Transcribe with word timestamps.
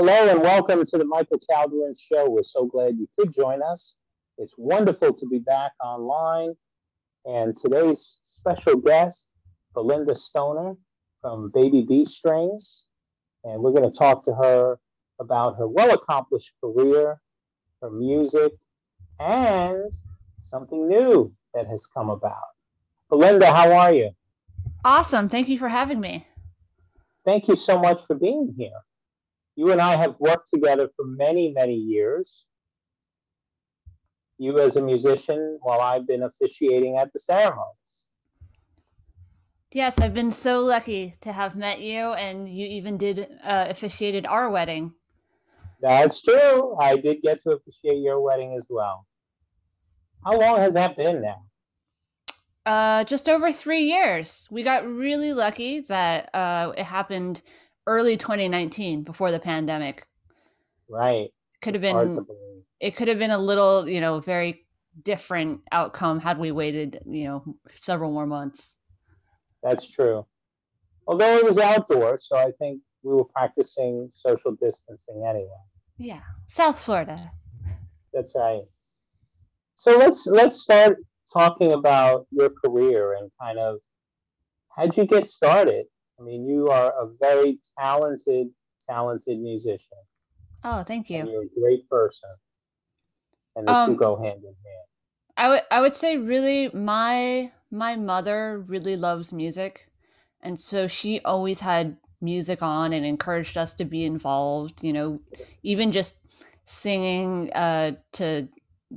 Hello 0.00 0.28
and 0.28 0.40
welcome 0.42 0.84
to 0.84 0.96
the 0.96 1.04
Michael 1.04 1.40
Calderin 1.50 1.92
Show. 1.98 2.30
We're 2.30 2.42
so 2.42 2.66
glad 2.66 2.96
you 2.98 3.08
could 3.18 3.34
join 3.34 3.64
us. 3.64 3.94
It's 4.36 4.54
wonderful 4.56 5.12
to 5.12 5.26
be 5.26 5.40
back 5.40 5.72
online. 5.82 6.54
And 7.24 7.56
today's 7.56 8.18
special 8.22 8.76
guest, 8.76 9.32
Belinda 9.74 10.14
Stohner 10.14 10.76
from 11.20 11.50
BabyBStrings. 11.50 12.82
And 13.42 13.60
we're 13.60 13.72
going 13.72 13.90
to 13.90 13.98
talk 13.98 14.24
to 14.26 14.34
her 14.34 14.78
about 15.18 15.58
her 15.58 15.66
well 15.66 15.90
accomplished 15.92 16.52
career, 16.62 17.20
her 17.82 17.90
music, 17.90 18.52
and 19.18 19.90
something 20.40 20.86
new 20.86 21.34
that 21.54 21.66
has 21.66 21.86
come 21.92 22.08
about. 22.08 22.50
Belinda, 23.10 23.52
how 23.52 23.72
are 23.72 23.92
you? 23.92 24.10
Awesome. 24.84 25.28
Thank 25.28 25.48
you 25.48 25.58
for 25.58 25.68
having 25.68 25.98
me. 25.98 26.24
Thank 27.24 27.48
you 27.48 27.56
so 27.56 27.80
much 27.80 28.06
for 28.06 28.14
being 28.14 28.54
here. 28.56 28.70
You 29.58 29.72
and 29.72 29.80
I 29.80 29.96
have 29.96 30.14
worked 30.20 30.50
together 30.54 30.88
for 30.94 31.04
many, 31.04 31.50
many 31.50 31.74
years. 31.74 32.44
You 34.38 34.56
as 34.60 34.76
a 34.76 34.80
musician, 34.80 35.58
while 35.62 35.80
I've 35.80 36.06
been 36.06 36.22
officiating 36.22 36.96
at 36.96 37.12
the 37.12 37.18
ceremonies. 37.18 38.02
Yes, 39.72 39.98
I've 39.98 40.14
been 40.14 40.30
so 40.30 40.60
lucky 40.60 41.14
to 41.22 41.32
have 41.32 41.56
met 41.56 41.80
you, 41.80 42.12
and 42.12 42.48
you 42.48 42.68
even 42.68 42.96
did 42.96 43.36
uh, 43.42 43.66
officiated 43.68 44.26
our 44.26 44.48
wedding. 44.48 44.92
That's 45.80 46.20
true. 46.20 46.76
I 46.76 46.96
did 46.96 47.20
get 47.20 47.42
to 47.42 47.50
officiate 47.50 48.00
your 48.00 48.20
wedding 48.20 48.54
as 48.54 48.64
well. 48.70 49.08
How 50.24 50.38
long 50.38 50.58
has 50.58 50.74
that 50.74 50.96
been 50.96 51.20
now? 51.20 51.42
Uh, 52.64 53.02
just 53.02 53.28
over 53.28 53.50
three 53.50 53.82
years. 53.82 54.46
We 54.52 54.62
got 54.62 54.86
really 54.86 55.32
lucky 55.32 55.80
that 55.80 56.32
uh, 56.32 56.74
it 56.76 56.84
happened 56.84 57.42
early 57.88 58.16
2019 58.16 59.02
before 59.02 59.32
the 59.32 59.40
pandemic. 59.40 60.06
Right. 60.88 61.30
Could 61.62 61.74
have 61.74 61.82
been. 61.82 62.24
It 62.80 62.94
could 62.94 63.08
have 63.08 63.18
been 63.18 63.32
a 63.32 63.38
little, 63.38 63.88
you 63.88 64.00
know, 64.00 64.20
very 64.20 64.66
different 65.02 65.62
outcome 65.72 66.20
had 66.20 66.38
we 66.38 66.52
waited, 66.52 67.00
you 67.04 67.24
know, 67.24 67.56
several 67.80 68.12
more 68.12 68.26
months. 68.26 68.76
That's 69.62 69.90
true. 69.90 70.24
Although 71.08 71.38
it 71.38 71.44
was 71.44 71.58
outdoors, 71.58 72.26
so 72.28 72.36
I 72.36 72.52
think 72.60 72.80
we 73.02 73.14
were 73.14 73.24
practicing 73.24 74.08
social 74.12 74.52
distancing 74.52 75.24
anyway. 75.28 75.48
Yeah, 75.96 76.20
South 76.46 76.78
Florida. 76.78 77.32
That's 78.12 78.32
right. 78.34 78.62
So 79.74 79.96
let's 79.96 80.26
let's 80.26 80.60
start 80.60 80.98
talking 81.32 81.72
about 81.72 82.26
your 82.30 82.50
career 82.50 83.14
and 83.14 83.30
kind 83.40 83.58
of 83.58 83.78
how'd 84.76 84.96
you 84.96 85.06
get 85.06 85.26
started? 85.26 85.86
I 86.18 86.22
mean, 86.22 86.46
you 86.46 86.68
are 86.68 86.92
a 86.92 87.06
very 87.20 87.60
talented, 87.78 88.48
talented 88.86 89.38
musician. 89.38 89.98
Oh, 90.62 90.82
thank 90.84 91.10
you. 91.10 91.18
And 91.20 91.28
you're 91.28 91.42
a 91.42 91.48
great 91.48 91.88
person, 91.90 92.36
and 93.56 93.68
the 93.68 93.74
um, 93.74 93.94
two 93.94 93.96
go 93.96 94.16
hand 94.16 94.42
in 94.42 94.54
hand. 94.54 94.86
I 95.36 95.48
would 95.48 95.62
I 95.70 95.80
would 95.80 95.94
say 95.94 96.16
really 96.16 96.70
my 96.70 97.52
my 97.70 97.96
mother 97.96 98.58
really 98.58 98.96
loves 98.96 99.32
music, 99.32 99.88
and 100.40 100.58
so 100.58 100.88
she 100.88 101.20
always 101.20 101.60
had 101.60 101.96
music 102.20 102.62
on 102.62 102.92
and 102.92 103.06
encouraged 103.06 103.56
us 103.56 103.74
to 103.74 103.84
be 103.84 104.04
involved. 104.04 104.82
You 104.82 104.92
know, 104.92 105.20
even 105.62 105.92
just 105.92 106.24
singing 106.66 107.52
uh, 107.52 107.92
to 108.12 108.48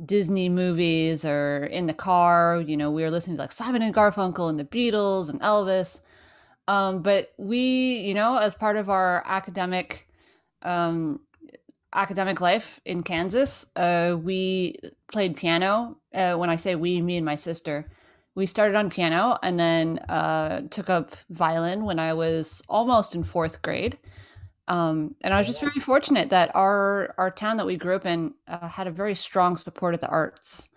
Disney 0.05 0.49
movies 0.49 1.23
or 1.23 1.65
in 1.65 1.85
the 1.85 1.93
car. 1.93 2.59
You 2.61 2.77
know, 2.77 2.91
we 2.91 3.03
were 3.03 3.11
listening 3.11 3.37
to 3.37 3.43
like 3.43 3.51
Simon 3.51 3.81
and 3.81 3.93
Garfunkel 3.93 4.49
and 4.49 4.59
the 4.59 4.65
Beatles 4.65 5.29
and 5.29 5.39
Elvis. 5.41 6.01
Um, 6.71 7.01
but 7.01 7.33
we, 7.37 7.97
you 7.97 8.13
know, 8.13 8.37
as 8.37 8.55
part 8.55 8.77
of 8.77 8.89
our 8.89 9.23
academic 9.25 10.07
um, 10.61 11.19
academic 11.93 12.39
life 12.39 12.79
in 12.85 13.03
Kansas, 13.03 13.65
uh, 13.75 14.15
we 14.17 14.79
played 15.11 15.35
piano. 15.35 15.97
Uh, 16.13 16.35
when 16.35 16.49
I 16.49 16.55
say 16.55 16.75
we, 16.75 17.01
me 17.01 17.17
and 17.17 17.25
my 17.25 17.35
sister, 17.35 17.91
we 18.35 18.45
started 18.45 18.77
on 18.77 18.89
piano 18.89 19.37
and 19.43 19.59
then 19.59 19.99
uh, 20.07 20.61
took 20.69 20.89
up 20.89 21.11
violin 21.29 21.83
when 21.83 21.99
I 21.99 22.13
was 22.13 22.63
almost 22.69 23.15
in 23.15 23.25
fourth 23.25 23.61
grade. 23.61 23.99
Um, 24.69 25.15
and 25.19 25.33
I 25.33 25.39
was 25.39 25.47
just 25.47 25.59
very 25.59 25.81
fortunate 25.81 26.29
that 26.29 26.55
our 26.55 27.13
our 27.17 27.31
town 27.31 27.57
that 27.57 27.65
we 27.65 27.75
grew 27.75 27.97
up 27.97 28.05
in 28.05 28.33
uh, 28.47 28.69
had 28.69 28.87
a 28.87 28.91
very 28.91 29.15
strong 29.15 29.57
support 29.57 29.93
of 29.93 29.99
the 29.99 30.07
arts, 30.07 30.69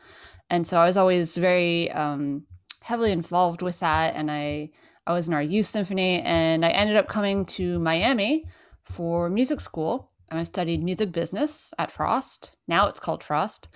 and 0.50 0.66
so 0.66 0.80
I 0.80 0.86
was 0.86 0.96
always 0.96 1.36
very 1.36 1.88
um, 1.92 2.46
heavily 2.80 3.12
involved 3.12 3.62
with 3.62 3.78
that. 3.78 4.16
And 4.16 4.28
I 4.28 4.70
I 5.06 5.12
was 5.12 5.28
in 5.28 5.34
our 5.34 5.42
youth 5.42 5.66
symphony, 5.66 6.20
and 6.22 6.64
I 6.64 6.70
ended 6.70 6.96
up 6.96 7.08
coming 7.08 7.44
to 7.46 7.78
Miami 7.78 8.46
for 8.84 9.28
music 9.28 9.60
school, 9.60 10.10
and 10.30 10.40
I 10.40 10.44
studied 10.44 10.82
music 10.82 11.12
business 11.12 11.74
at 11.78 11.90
Frost. 11.90 12.56
Now 12.66 12.88
it's 12.88 13.00
called 13.00 13.22
Frost, 13.22 13.68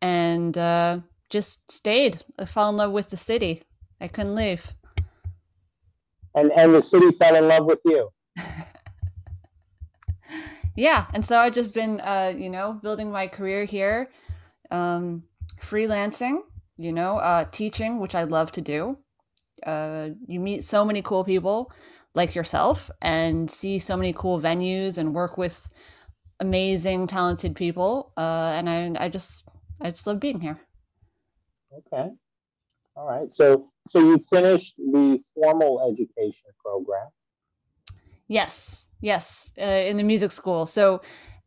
and 0.00 0.56
uh, 0.56 1.00
just 1.30 1.70
stayed. 1.70 2.24
I 2.38 2.44
fell 2.44 2.70
in 2.70 2.76
love 2.76 2.92
with 2.92 3.10
the 3.10 3.16
city. 3.16 3.62
I 4.00 4.08
couldn't 4.08 4.34
leave. 4.34 4.72
And 6.34 6.52
and 6.52 6.74
the 6.74 6.80
city 6.80 7.10
fell 7.12 7.34
in 7.34 7.48
love 7.48 7.64
with 7.64 7.80
you. 7.84 8.10
yeah 10.78 11.06
and 11.12 11.26
so 11.26 11.40
i've 11.40 11.52
just 11.52 11.74
been 11.74 12.00
uh 12.02 12.32
you 12.36 12.48
know 12.48 12.78
building 12.82 13.10
my 13.10 13.26
career 13.26 13.64
here 13.64 14.08
um 14.70 15.24
freelancing 15.60 16.38
you 16.76 16.92
know 16.92 17.16
uh 17.18 17.44
teaching 17.50 17.98
which 17.98 18.14
i 18.14 18.22
love 18.22 18.52
to 18.52 18.60
do 18.60 18.96
uh 19.66 20.08
you 20.26 20.40
meet 20.40 20.64
so 20.64 20.84
many 20.84 21.02
cool 21.02 21.24
people 21.24 21.72
like 22.14 22.34
yourself 22.34 22.90
and 23.00 23.50
see 23.50 23.78
so 23.78 23.96
many 23.96 24.12
cool 24.12 24.40
venues 24.40 24.98
and 24.98 25.14
work 25.14 25.38
with 25.38 25.70
amazing 26.40 27.06
talented 27.06 27.54
people 27.54 28.12
uh 28.16 28.52
and 28.56 28.68
i 28.70 29.04
i 29.04 29.08
just 29.08 29.44
i 29.80 29.90
just 29.90 30.06
love 30.06 30.20
being 30.20 30.40
here. 30.40 30.60
Okay. 31.72 32.10
All 32.96 33.06
right. 33.06 33.30
So 33.32 33.70
so 33.86 34.00
you 34.00 34.18
finished 34.30 34.74
the 34.76 35.20
formal 35.34 35.88
education 35.90 36.46
program. 36.64 37.08
Yes, 38.28 38.90
yes, 39.00 39.52
uh, 39.58 39.64
in 39.64 39.96
the 39.96 40.02
music 40.02 40.32
school. 40.32 40.66
So, 40.66 41.00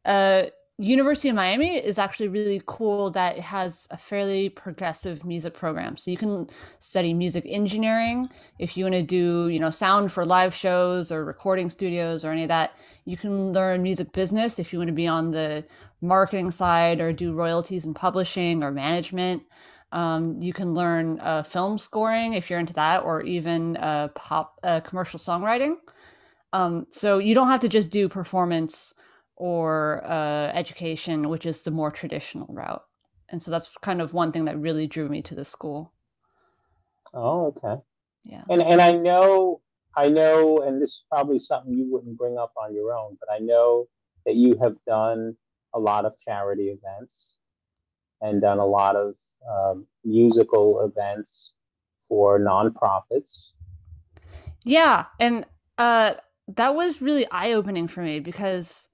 uh, 0.03 0.45
University 0.81 1.29
of 1.29 1.35
Miami 1.35 1.75
is 1.77 1.99
actually 1.99 2.27
really 2.27 2.59
cool 2.65 3.11
that 3.11 3.37
it 3.37 3.43
has 3.43 3.87
a 3.91 3.97
fairly 3.97 4.49
progressive 4.49 5.23
music 5.23 5.53
program. 5.53 5.95
So 5.95 6.09
you 6.09 6.17
can 6.17 6.47
study 6.79 7.13
music 7.13 7.45
engineering 7.47 8.29
if 8.57 8.75
you 8.75 8.85
want 8.85 8.95
to 8.95 9.03
do, 9.03 9.47
you 9.49 9.59
know, 9.59 9.69
sound 9.69 10.11
for 10.11 10.25
live 10.25 10.55
shows 10.55 11.11
or 11.11 11.23
recording 11.23 11.69
studios 11.69 12.25
or 12.25 12.31
any 12.31 12.41
of 12.41 12.47
that. 12.47 12.71
You 13.05 13.15
can 13.15 13.53
learn 13.53 13.83
music 13.83 14.11
business 14.11 14.57
if 14.57 14.73
you 14.73 14.79
want 14.79 14.87
to 14.87 14.93
be 14.93 15.05
on 15.05 15.29
the 15.29 15.63
marketing 16.01 16.49
side 16.49 16.99
or 16.99 17.13
do 17.13 17.31
royalties 17.31 17.85
and 17.85 17.95
publishing 17.95 18.63
or 18.63 18.71
management. 18.71 19.43
Um, 19.91 20.41
you 20.41 20.51
can 20.51 20.73
learn 20.73 21.19
uh, 21.19 21.43
film 21.43 21.77
scoring 21.77 22.33
if 22.33 22.49
you're 22.49 22.59
into 22.59 22.73
that, 22.73 23.03
or 23.03 23.21
even 23.21 23.77
uh, 23.77 24.07
pop 24.15 24.59
uh, 24.63 24.79
commercial 24.79 25.19
songwriting. 25.19 25.75
Um, 26.53 26.87
so 26.89 27.19
you 27.19 27.35
don't 27.35 27.49
have 27.49 27.59
to 27.59 27.69
just 27.69 27.91
do 27.91 28.09
performance 28.09 28.95
or 29.41 30.05
uh, 30.05 30.51
education, 30.53 31.27
which 31.27 31.47
is 31.47 31.61
the 31.61 31.71
more 31.71 31.89
traditional 31.89 32.45
route. 32.53 32.83
And 33.27 33.41
so 33.41 33.49
that's 33.49 33.71
kind 33.81 33.99
of 33.99 34.13
one 34.13 34.31
thing 34.31 34.45
that 34.45 34.59
really 34.59 34.85
drew 34.85 35.09
me 35.09 35.23
to 35.23 35.33
the 35.33 35.43
school. 35.43 35.93
Oh, 37.11 37.47
okay. 37.47 37.81
Yeah. 38.23 38.43
And 38.51 38.61
and 38.61 38.79
I 38.79 38.91
know 38.91 39.61
I 39.97 40.09
know, 40.09 40.59
and 40.59 40.79
this 40.79 40.89
is 40.89 41.03
probably 41.09 41.39
something 41.39 41.73
you 41.73 41.91
wouldn't 41.91 42.19
bring 42.19 42.37
up 42.37 42.53
on 42.55 42.75
your 42.75 42.93
own, 42.93 43.17
but 43.19 43.33
I 43.33 43.39
know 43.39 43.87
that 44.27 44.35
you 44.35 44.59
have 44.61 44.75
done 44.85 45.35
a 45.73 45.79
lot 45.79 46.05
of 46.05 46.13
charity 46.23 46.69
events 46.69 47.33
and 48.21 48.41
done 48.41 48.59
a 48.59 48.65
lot 48.65 48.95
of 48.95 49.15
um, 49.49 49.87
musical 50.05 50.81
events 50.81 51.53
for 52.07 52.39
nonprofits. 52.39 53.47
Yeah, 54.63 55.05
and 55.19 55.47
uh, 55.79 56.13
that 56.47 56.75
was 56.75 57.01
really 57.01 57.25
eye 57.31 57.53
opening 57.53 57.87
for 57.87 58.01
me 58.03 58.19
because, 58.19 58.87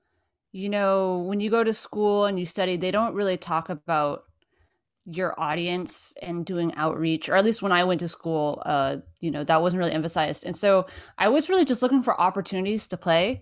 you 0.58 0.70
know, 0.70 1.20
when 1.20 1.40
you 1.40 1.52
go 1.52 1.64
to 1.64 1.72
school 1.72 2.26
and 2.26 2.40
you 2.40 2.46
study, 2.48 2.78
they 2.78 2.90
don't 2.90 3.14
really 3.14 3.38
talk 3.38 3.70
about 3.70 4.24
your 5.06 5.40
audience 5.40 6.16
and 6.20 6.48
doing 6.48 6.74
outreach, 6.74 7.30
or 7.30 7.36
at 7.36 7.46
least 7.46 7.62
when 7.62 7.72
I 7.72 7.84
went 7.84 8.00
to 8.00 8.10
school, 8.10 8.64
uh, 8.66 8.98
you 9.22 9.30
know, 9.30 9.44
that 9.44 9.62
wasn't 9.62 9.82
really 9.82 9.94
emphasized. 9.94 10.48
And 10.48 10.58
so 10.58 10.88
I 11.20 11.30
was 11.30 11.48
really 11.48 11.64
just 11.64 11.84
looking 11.84 12.02
for 12.02 12.20
opportunities 12.20 12.88
to 12.88 12.98
play, 12.98 13.40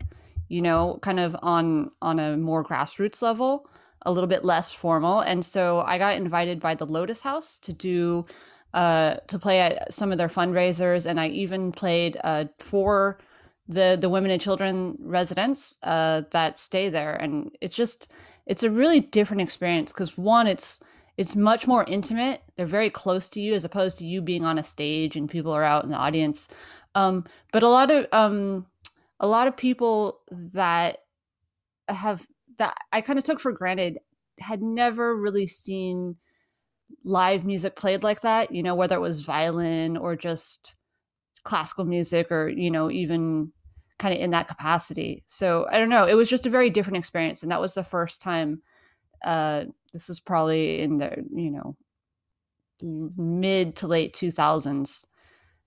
you 0.49 0.61
know, 0.61 0.99
kind 1.01 1.21
of 1.21 1.37
on 1.41 1.89
on 2.01 2.19
a 2.19 2.35
more 2.35 2.65
grassroots 2.65 3.21
level, 3.21 3.69
a 4.01 4.11
little 4.11 4.27
bit 4.27 4.43
less 4.43 4.73
formal. 4.73 5.21
And 5.21 5.45
so 5.45 5.79
I 5.87 5.97
got 5.97 6.17
invited 6.17 6.59
by 6.59 6.75
the 6.75 6.85
Lotus 6.85 7.21
House 7.21 7.57
to 7.59 7.71
do 7.71 8.25
uh, 8.73 9.15
to 9.29 9.39
play 9.39 9.61
at 9.61 9.93
some 9.93 10.11
of 10.11 10.17
their 10.17 10.27
fundraisers, 10.27 11.05
and 11.05 11.17
I 11.17 11.29
even 11.29 11.71
played 11.71 12.17
uh, 12.25 12.45
four 12.59 13.19
the 13.67 13.97
the 13.99 14.09
women 14.09 14.31
and 14.31 14.41
children 14.41 14.97
residents 14.99 15.75
uh, 15.83 16.23
that 16.31 16.59
stay 16.59 16.89
there, 16.89 17.13
and 17.15 17.55
it's 17.61 17.75
just 17.75 18.11
it's 18.45 18.63
a 18.63 18.69
really 18.69 18.99
different 18.99 19.41
experience 19.41 19.91
because 19.91 20.17
one, 20.17 20.47
it's 20.47 20.79
it's 21.17 21.35
much 21.35 21.67
more 21.67 21.85
intimate. 21.87 22.41
They're 22.55 22.65
very 22.65 22.89
close 22.89 23.29
to 23.29 23.41
you 23.41 23.53
as 23.53 23.65
opposed 23.65 23.97
to 23.99 24.05
you 24.05 24.21
being 24.21 24.43
on 24.43 24.57
a 24.57 24.63
stage 24.63 25.15
and 25.15 25.29
people 25.29 25.51
are 25.51 25.63
out 25.63 25.83
in 25.83 25.89
the 25.89 25.97
audience. 25.97 26.47
Um, 26.93 27.25
but 27.51 27.63
a 27.63 27.69
lot 27.69 27.91
of 27.91 28.07
um, 28.11 28.65
a 29.19 29.27
lot 29.27 29.47
of 29.47 29.57
people 29.57 30.21
that 30.29 30.99
have 31.87 32.25
that 32.57 32.77
I 32.91 33.01
kind 33.01 33.19
of 33.19 33.25
took 33.25 33.39
for 33.39 33.51
granted 33.51 33.99
had 34.39 34.61
never 34.61 35.15
really 35.15 35.47
seen 35.47 36.17
live 37.03 37.45
music 37.45 37.75
played 37.75 38.03
like 38.03 38.21
that, 38.21 38.53
you 38.53 38.61
know, 38.63 38.75
whether 38.75 38.95
it 38.95 39.01
was 39.01 39.21
violin 39.21 39.97
or 39.97 40.15
just 40.15 40.75
classical 41.45 41.85
music 41.85 42.31
or, 42.31 42.49
you 42.49 42.69
know, 42.69 42.91
even 42.91 43.53
kind 43.97 44.13
of 44.13 44.19
in 44.19 44.31
that 44.31 44.49
capacity. 44.49 45.23
So 45.27 45.67
I 45.71 45.77
don't 45.79 45.89
know. 45.89 46.05
It 46.05 46.15
was 46.15 46.29
just 46.29 46.45
a 46.45 46.49
very 46.49 46.69
different 46.69 46.97
experience. 46.97 47.43
And 47.43 47.51
that 47.51 47.61
was 47.61 47.73
the 47.75 47.83
first 47.83 48.21
time 48.21 48.61
uh 49.23 49.65
this 49.93 50.09
was 50.09 50.19
probably 50.19 50.81
in 50.81 50.97
the, 50.97 51.25
you 51.33 51.49
know, 51.51 51.77
mid 52.81 53.75
to 53.77 53.87
late 53.87 54.13
2000s. 54.13 55.07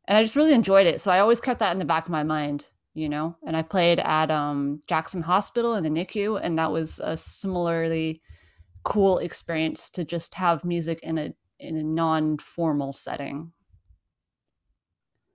And 0.06 0.18
I 0.18 0.22
just 0.22 0.36
really 0.36 0.52
enjoyed 0.52 0.86
it. 0.86 1.00
So 1.00 1.10
I 1.10 1.20
always 1.20 1.40
kept 1.40 1.60
that 1.60 1.72
in 1.72 1.78
the 1.78 1.84
back 1.84 2.04
of 2.06 2.12
my 2.12 2.22
mind, 2.22 2.68
you 2.94 3.08
know. 3.08 3.36
And 3.46 3.56
I 3.56 3.62
played 3.62 4.00
at 4.00 4.30
um 4.30 4.82
Jackson 4.88 5.22
Hospital 5.22 5.74
in 5.74 5.84
the 5.84 5.90
NICU 5.90 6.40
and 6.42 6.58
that 6.58 6.72
was 6.72 7.00
a 7.00 7.16
similarly 7.16 8.20
cool 8.84 9.18
experience 9.18 9.90
to 9.90 10.04
just 10.04 10.34
have 10.34 10.64
music 10.64 11.00
in 11.02 11.18
a 11.18 11.34
in 11.58 11.76
a 11.76 11.82
non-formal 11.82 12.92
setting. 12.92 13.52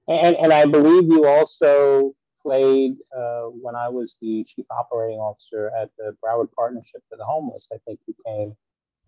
And 0.07 0.35
and 0.35 0.51
I 0.51 0.65
believe 0.65 1.05
you 1.05 1.25
also 1.25 2.13
played 2.41 2.95
uh, 3.15 3.43
when 3.43 3.75
I 3.75 3.87
was 3.87 4.17
the 4.21 4.43
chief 4.43 4.65
operating 4.69 5.17
officer 5.17 5.71
at 5.79 5.89
the 5.97 6.15
Broward 6.23 6.51
Partnership 6.51 7.01
for 7.09 7.17
the 7.17 7.23
Homeless. 7.23 7.67
I 7.71 7.77
think 7.85 7.99
you 8.05 8.13
came 8.25 8.55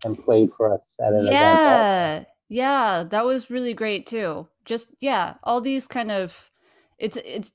and 0.04 0.18
played 0.18 0.50
for 0.56 0.72
us 0.72 0.80
at 1.00 1.12
an 1.12 1.26
yeah. 1.26 1.30
event. 1.30 2.28
Yeah, 2.48 2.98
yeah, 2.98 3.04
that 3.04 3.24
was 3.24 3.50
really 3.50 3.74
great 3.74 4.06
too. 4.06 4.48
Just 4.64 4.94
yeah, 5.00 5.34
all 5.42 5.60
these 5.60 5.86
kind 5.86 6.10
of 6.10 6.50
it's 6.98 7.16
it's 7.18 7.52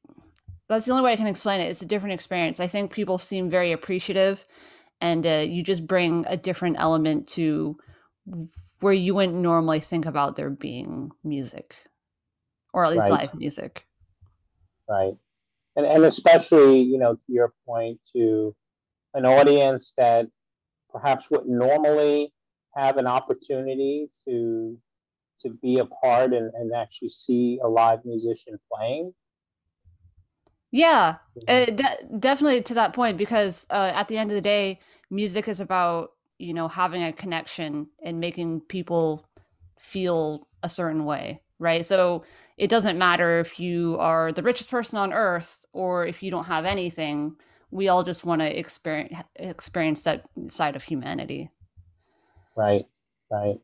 that's 0.69 0.85
the 0.85 0.91
only 0.91 1.03
way 1.03 1.13
I 1.13 1.17
can 1.17 1.27
explain 1.27 1.61
it. 1.61 1.69
It's 1.69 1.81
a 1.81 1.87
different 1.87 2.13
experience. 2.13 2.59
I 2.59 2.67
think 2.67 2.93
people 2.93 3.17
seem 3.17 3.49
very 3.49 3.71
appreciative 3.71 4.45
and 5.01 5.25
uh, 5.25 5.43
you 5.47 5.63
just 5.63 5.87
bring 5.87 6.25
a 6.27 6.37
different 6.37 6.77
element 6.79 7.27
to 7.29 7.75
where 8.79 8.93
you 8.93 9.15
wouldn't 9.15 9.37
normally 9.37 9.79
think 9.79 10.05
about 10.05 10.35
there 10.35 10.49
being 10.49 11.11
music 11.23 11.77
or 12.73 12.85
at 12.85 12.91
least 12.91 13.09
right. 13.09 13.21
live 13.21 13.35
music 13.35 13.85
right 14.89 15.13
and, 15.75 15.85
and 15.85 16.03
especially 16.03 16.79
you 16.81 16.97
know 16.97 17.15
to 17.15 17.21
your 17.27 17.53
point 17.65 17.99
to 18.15 18.55
an 19.13 19.25
audience 19.25 19.93
that 19.97 20.27
perhaps 20.91 21.29
wouldn't 21.29 21.49
normally 21.49 22.33
have 22.75 22.97
an 22.97 23.07
opportunity 23.07 24.09
to 24.27 24.77
to 25.41 25.49
be 25.61 25.79
a 25.79 25.85
part 25.85 26.33
and, 26.33 26.51
and 26.53 26.71
actually 26.73 27.07
see 27.07 27.59
a 27.63 27.67
live 27.67 27.99
musician 28.05 28.59
playing 28.71 29.13
yeah, 30.71 31.17
uh, 31.49 31.65
de- 31.65 31.97
definitely 32.17 32.61
to 32.63 32.73
that 32.75 32.93
point 32.93 33.17
because 33.17 33.67
uh, 33.69 33.91
at 33.93 34.07
the 34.07 34.17
end 34.17 34.31
of 34.31 34.35
the 34.35 34.41
day, 34.41 34.79
music 35.09 35.47
is 35.47 35.59
about 35.59 36.13
you 36.39 36.53
know 36.53 36.69
having 36.69 37.03
a 37.03 37.11
connection 37.11 37.87
and 38.01 38.19
making 38.19 38.61
people 38.61 39.25
feel 39.77 40.47
a 40.63 40.69
certain 40.69 41.03
way, 41.03 41.41
right? 41.59 41.85
So 41.85 42.23
it 42.61 42.69
doesn't 42.69 42.99
matter 42.99 43.39
if 43.39 43.59
you 43.59 43.97
are 43.97 44.31
the 44.31 44.43
richest 44.43 44.69
person 44.69 44.99
on 44.99 45.11
earth 45.13 45.65
or 45.73 46.05
if 46.05 46.21
you 46.21 46.29
don't 46.29 46.43
have 46.43 46.63
anything. 46.63 47.35
We 47.71 47.87
all 47.87 48.03
just 48.03 48.23
want 48.23 48.41
to 48.41 48.59
experience 48.59 49.15
experience 49.35 50.03
that 50.03 50.25
side 50.49 50.75
of 50.75 50.83
humanity. 50.83 51.49
Right, 52.55 52.85
right. 53.31 53.57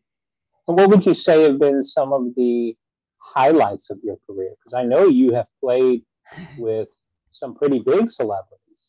And 0.67 0.79
what 0.79 0.89
would 0.89 1.05
you 1.05 1.13
say 1.13 1.43
have 1.43 1.59
been 1.59 1.83
some 1.83 2.11
of 2.11 2.33
the 2.35 2.75
highlights 3.19 3.91
of 3.91 3.99
your 4.03 4.17
career? 4.25 4.55
Because 4.57 4.73
I 4.73 4.83
know 4.83 5.05
you 5.05 5.31
have 5.33 5.47
played 5.63 6.01
with 6.57 6.89
some 7.31 7.53
pretty 7.53 7.77
big 7.77 8.09
celebrities. 8.09 8.81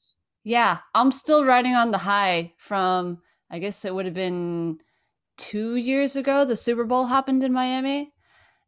Yeah, 0.43 0.79
I'm 0.95 1.13
still 1.13 1.45
riding 1.45 1.75
on 1.75 1.91
the 1.91 1.99
high 1.99 2.55
from 2.57 3.19
I 3.51 3.59
guess 3.59 3.85
it 3.85 3.95
would 3.95 4.07
have 4.07 4.15
been 4.15 4.79
2 5.37 5.77
years 5.77 6.17
ago 6.17 6.47
the 6.47 6.57
Super 6.57 6.85
Bowl 6.85 7.05
happened 7.05 7.45
in 7.45 7.53
Miami 7.53 8.15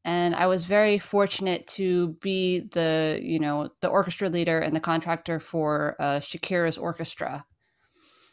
and 0.04 0.34
I 0.34 0.46
was 0.46 0.64
very 0.64 0.98
fortunate 0.98 1.66
to 1.68 2.08
be 2.20 2.60
the, 2.60 3.20
you 3.22 3.38
know, 3.38 3.70
the 3.80 3.88
orchestra 3.88 4.28
leader 4.28 4.58
and 4.58 4.74
the 4.74 4.80
contractor 4.80 5.38
for 5.38 5.96
uh, 6.00 6.20
Shakira's 6.20 6.78
orchestra. 6.78 7.44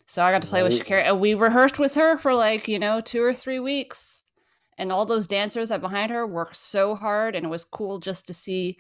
So 0.06 0.24
I 0.24 0.32
got 0.32 0.42
to 0.44 0.48
play 0.48 0.62
right. 0.62 0.72
with 0.72 0.82
Shakira 0.82 1.04
and 1.04 1.20
we 1.20 1.34
rehearsed 1.34 1.78
with 1.78 1.96
her 1.96 2.18
for 2.18 2.34
like, 2.34 2.70
you 2.70 2.80
know, 2.80 3.02
2 3.02 3.22
or 3.22 3.34
3 3.34 3.60
weeks. 3.60 4.24
And 4.78 4.92
all 4.92 5.06
those 5.06 5.28
dancers 5.28 5.70
that 5.70 5.82
behind 5.82 6.12
her 6.12 6.26
worked 6.26 6.56
so 6.56 6.96
hard 6.96 7.36
and 7.36 7.46
it 7.46 7.50
was 7.50 7.66
cool 7.66 8.00
just 8.00 8.28
to 8.28 8.34
see 8.34 8.78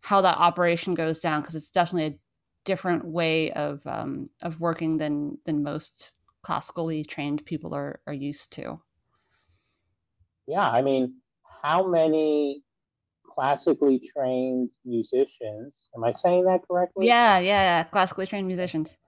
how 0.00 0.20
that 0.22 0.38
operation 0.38 0.94
goes 0.94 1.18
down 1.18 1.42
because 1.42 1.54
it's 1.54 1.70
definitely 1.70 2.06
a 2.06 2.18
different 2.64 3.04
way 3.04 3.52
of 3.52 3.84
um, 3.86 4.30
of 4.42 4.60
working 4.60 4.98
than 4.98 5.38
than 5.44 5.62
most 5.62 6.14
classically 6.42 7.04
trained 7.04 7.44
people 7.44 7.74
are 7.74 8.00
are 8.06 8.12
used 8.12 8.52
to. 8.54 8.80
Yeah, 10.46 10.68
I 10.68 10.82
mean, 10.82 11.21
how 11.62 11.86
many 11.86 12.62
classically 13.34 13.98
trained 13.98 14.70
musicians? 14.84 15.78
Am 15.96 16.04
I 16.04 16.10
saying 16.10 16.44
that 16.44 16.60
correctly? 16.68 17.06
Yeah, 17.06 17.38
yeah, 17.38 17.84
classically 17.84 18.26
trained 18.26 18.46
musicians. 18.46 18.98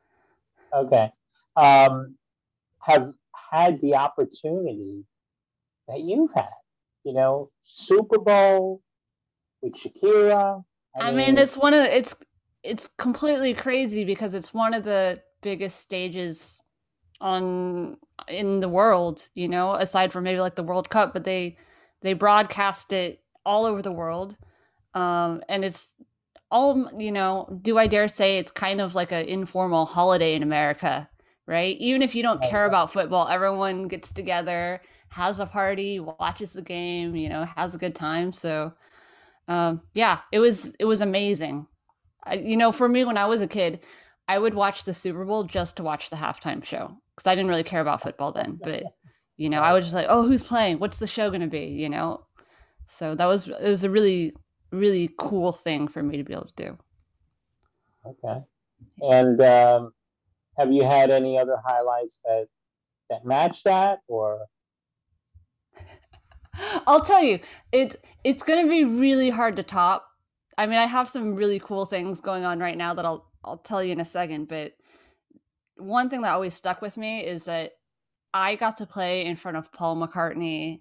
Okay, 0.73 1.11
um, 1.57 2.17
have 2.81 3.13
had 3.51 3.81
the 3.81 3.95
opportunity 3.95 5.05
that 5.89 6.01
you've 6.01 6.33
had. 6.33 6.49
You 7.05 7.13
know, 7.13 7.51
Super 7.63 8.19
Bowl 8.19 8.81
with 9.61 9.75
Shakira, 9.75 10.65
I, 11.01 11.11
mean, 11.11 11.39
it's 11.39 11.57
one 11.57 11.75
of 11.75 11.85
it's 11.87 12.17
it's 12.63 12.89
completely 12.99 13.53
crazy 13.55 14.05
because 14.05 14.35
it's 14.35 14.55
one 14.55 14.75
of 14.75 14.85
the 14.85 15.23
biggest 15.43 15.81
stages 15.81 16.63
on 17.21 17.97
in 18.29 18.61
the 18.61 18.69
world, 18.69 19.29
you 19.35 19.49
know, 19.49 19.75
aside 19.75 20.13
from 20.13 20.25
maybe 20.25 20.41
like 20.41 20.55
the 20.55 20.63
World 20.63 20.91
Cup, 20.91 21.13
but 21.13 21.25
they 21.25 21.57
they 22.05 22.13
broadcast 22.13 22.93
it 22.93 23.21
all 23.45 23.67
over 23.67 23.83
the 23.83 23.93
world. 23.93 24.37
Um 24.95 25.43
and 25.49 25.65
it's 25.65 25.95
all, 26.51 26.89
you 26.97 27.11
know, 27.11 27.49
do 27.63 27.79
I 27.79 27.89
dare 27.89 28.07
say 28.07 28.39
it's 28.39 28.53
kind 28.53 28.81
of 28.81 28.95
like 28.95 29.11
an 29.11 29.27
informal 29.27 29.87
holiday 29.87 30.37
in 30.37 30.45
America, 30.45 31.09
right? 31.47 31.77
Even 31.79 32.01
if 32.01 32.15
you 32.15 32.23
don't 32.23 32.43
care 32.43 32.67
about 32.67 32.93
football, 32.93 33.27
everyone 33.27 33.89
gets 33.89 34.13
together, 34.13 34.81
has 35.09 35.41
a 35.41 35.47
party, 35.47 35.99
watches 35.99 36.53
the 36.53 36.63
game, 36.63 37.17
you 37.17 37.29
know, 37.29 37.45
has 37.57 37.75
a 37.75 37.79
good 37.79 37.97
time. 37.97 38.33
So 38.33 38.73
um, 39.49 39.83
yeah, 39.95 40.21
it 40.33 40.39
was 40.39 40.75
it 40.79 40.85
was 40.85 41.01
amazing. 41.01 41.67
I, 42.23 42.35
you 42.35 42.57
know, 42.57 42.73
for 42.73 42.89
me 42.89 43.05
when 43.05 43.19
I 43.19 43.27
was 43.27 43.43
a 43.43 43.49
kid, 43.49 43.81
I 44.29 44.39
would 44.39 44.55
watch 44.55 44.85
the 44.85 44.95
Super 44.95 45.25
Bowl 45.25 45.45
just 45.45 45.77
to 45.77 45.83
watch 45.83 46.11
the 46.11 46.17
halftime 46.17 46.65
show 46.65 46.97
because 47.15 47.31
I 47.31 47.35
didn't 47.35 47.51
really 47.51 47.65
care 47.65 47.81
about 47.81 48.03
football 48.03 48.33
then. 48.33 48.59
But 48.63 48.85
you 49.37 49.51
know, 49.51 49.61
I 49.61 49.73
was 49.73 49.85
just 49.85 49.95
like, 49.95 50.07
oh, 50.09 50.27
who's 50.27 50.43
playing? 50.43 50.79
What's 50.79 50.99
the 50.99 51.07
show 51.07 51.31
going 51.31 51.41
to 51.41 51.47
be? 51.47 51.67
You 51.67 51.89
know, 51.89 52.25
so 52.89 53.15
that 53.15 53.27
was 53.27 53.49
it 53.49 53.63
was 53.63 53.85
a 53.85 53.91
really 53.91 54.33
really 54.71 55.11
cool 55.19 55.53
thing 55.53 55.89
for 55.89 56.03
me 56.03 56.17
to 56.17 56.25
be 56.25 56.33
able 56.33 56.47
to 56.47 56.65
do. 56.65 56.79
Okay, 58.07 58.43
and 59.01 59.41
um, 59.41 59.93
have 60.59 60.73
you 60.73 60.85
had 60.85 61.11
any 61.11 61.39
other 61.39 61.57
highlights 61.65 62.19
that 62.25 62.47
that 63.11 63.25
match 63.25 63.63
that 63.65 64.01
or? 64.09 64.47
I'll 66.87 67.01
tell 67.01 67.23
you, 67.23 67.41
it's 67.73 67.97
it's 68.23 68.45
gonna 68.45 68.69
be 68.69 68.85
really 68.85 69.31
hard 69.31 69.57
to 69.57 69.63
top. 69.63 70.07
I 70.57 70.67
mean, 70.67 70.79
I 70.79 70.87
have 70.87 71.09
some 71.09 71.35
really 71.35 71.59
cool 71.59 71.85
things 71.87 72.21
going 72.21 72.45
on 72.45 72.61
right 72.61 72.77
now 72.79 72.95
that 72.95 73.05
I'll 73.05 73.29
I'll 73.45 73.59
tell 73.59 73.83
you 73.83 73.93
in 73.93 74.01
a 74.01 74.05
second, 74.05 74.49
but 74.49 74.75
one 75.77 76.09
thing 76.09 76.23
that 76.23 76.33
always 76.33 76.55
stuck 76.55 76.81
with 76.81 76.97
me 76.97 77.21
is 77.21 77.47
that 77.47 77.73
I 78.35 78.57
got 78.57 78.77
to 78.79 78.87
play 78.87 79.25
in 79.25 79.37
front 79.37 79.57
of 79.57 79.73
Paul 79.73 79.97
McCartney 79.97 80.81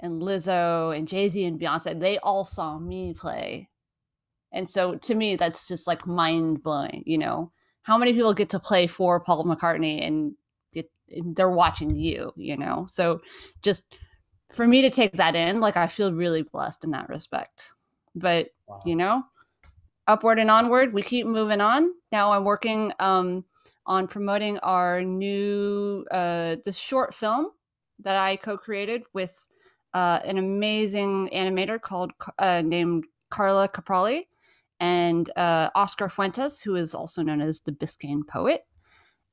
and 0.00 0.22
Lizzo 0.22 0.96
and 0.96 1.06
Jay 1.06 1.28
Z 1.28 1.44
and 1.44 1.60
Beyonce. 1.60 2.00
They 2.00 2.18
all 2.18 2.44
saw 2.44 2.78
me 2.78 3.12
play. 3.12 3.68
And 4.50 4.68
so 4.68 4.94
to 4.94 5.14
me, 5.14 5.36
that's 5.36 5.68
just 5.68 5.86
like 5.86 6.06
mind 6.06 6.62
blowing, 6.62 7.02
you 7.04 7.18
know? 7.18 7.52
How 7.82 7.98
many 7.98 8.14
people 8.14 8.32
get 8.32 8.48
to 8.50 8.58
play 8.58 8.86
for 8.86 9.20
Paul 9.20 9.44
McCartney 9.44 10.04
and 10.04 10.32
get 10.72 10.90
and 11.10 11.36
they're 11.36 11.50
watching 11.50 11.94
you, 11.94 12.32
you 12.34 12.56
know? 12.56 12.86
So 12.88 13.20
just 13.62 13.94
for 14.52 14.66
me 14.66 14.80
to 14.80 14.90
take 14.90 15.12
that 15.18 15.36
in, 15.36 15.60
like 15.60 15.76
I 15.76 15.88
feel 15.88 16.12
really 16.12 16.42
blessed 16.42 16.82
in 16.82 16.92
that 16.92 17.10
respect. 17.10 17.74
But 18.14 18.48
wow. 18.66 18.80
you 18.86 18.96
know, 18.96 19.22
upward 20.06 20.38
and 20.38 20.50
onward, 20.50 20.94
we 20.94 21.02
keep 21.02 21.26
moving 21.26 21.60
on. 21.60 21.92
Now 22.10 22.32
I'm 22.32 22.44
working 22.44 22.92
um, 22.98 23.44
on 23.86 24.08
promoting 24.08 24.58
our 24.58 25.02
new 25.02 26.04
uh, 26.10 26.56
this 26.64 26.76
short 26.76 27.14
film 27.14 27.50
that 28.00 28.16
I 28.16 28.36
co-created 28.36 29.04
with 29.14 29.48
uh, 29.94 30.20
an 30.24 30.38
amazing 30.38 31.30
animator 31.32 31.80
called 31.80 32.12
uh, 32.38 32.62
named 32.62 33.04
Carla 33.30 33.68
Caprali 33.68 34.26
and 34.78 35.30
uh, 35.36 35.70
Oscar 35.74 36.08
Fuentes, 36.08 36.60
who 36.60 36.74
is 36.74 36.94
also 36.94 37.22
known 37.22 37.40
as 37.40 37.60
the 37.60 37.72
Biscayne 37.72 38.26
poet. 38.26 38.66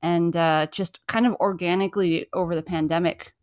And 0.02 0.36
uh, 0.38 0.68
just 0.72 1.06
kind 1.08 1.26
of 1.26 1.34
organically 1.36 2.28
over 2.34 2.56
the 2.56 2.64
pandemic, 2.64 3.34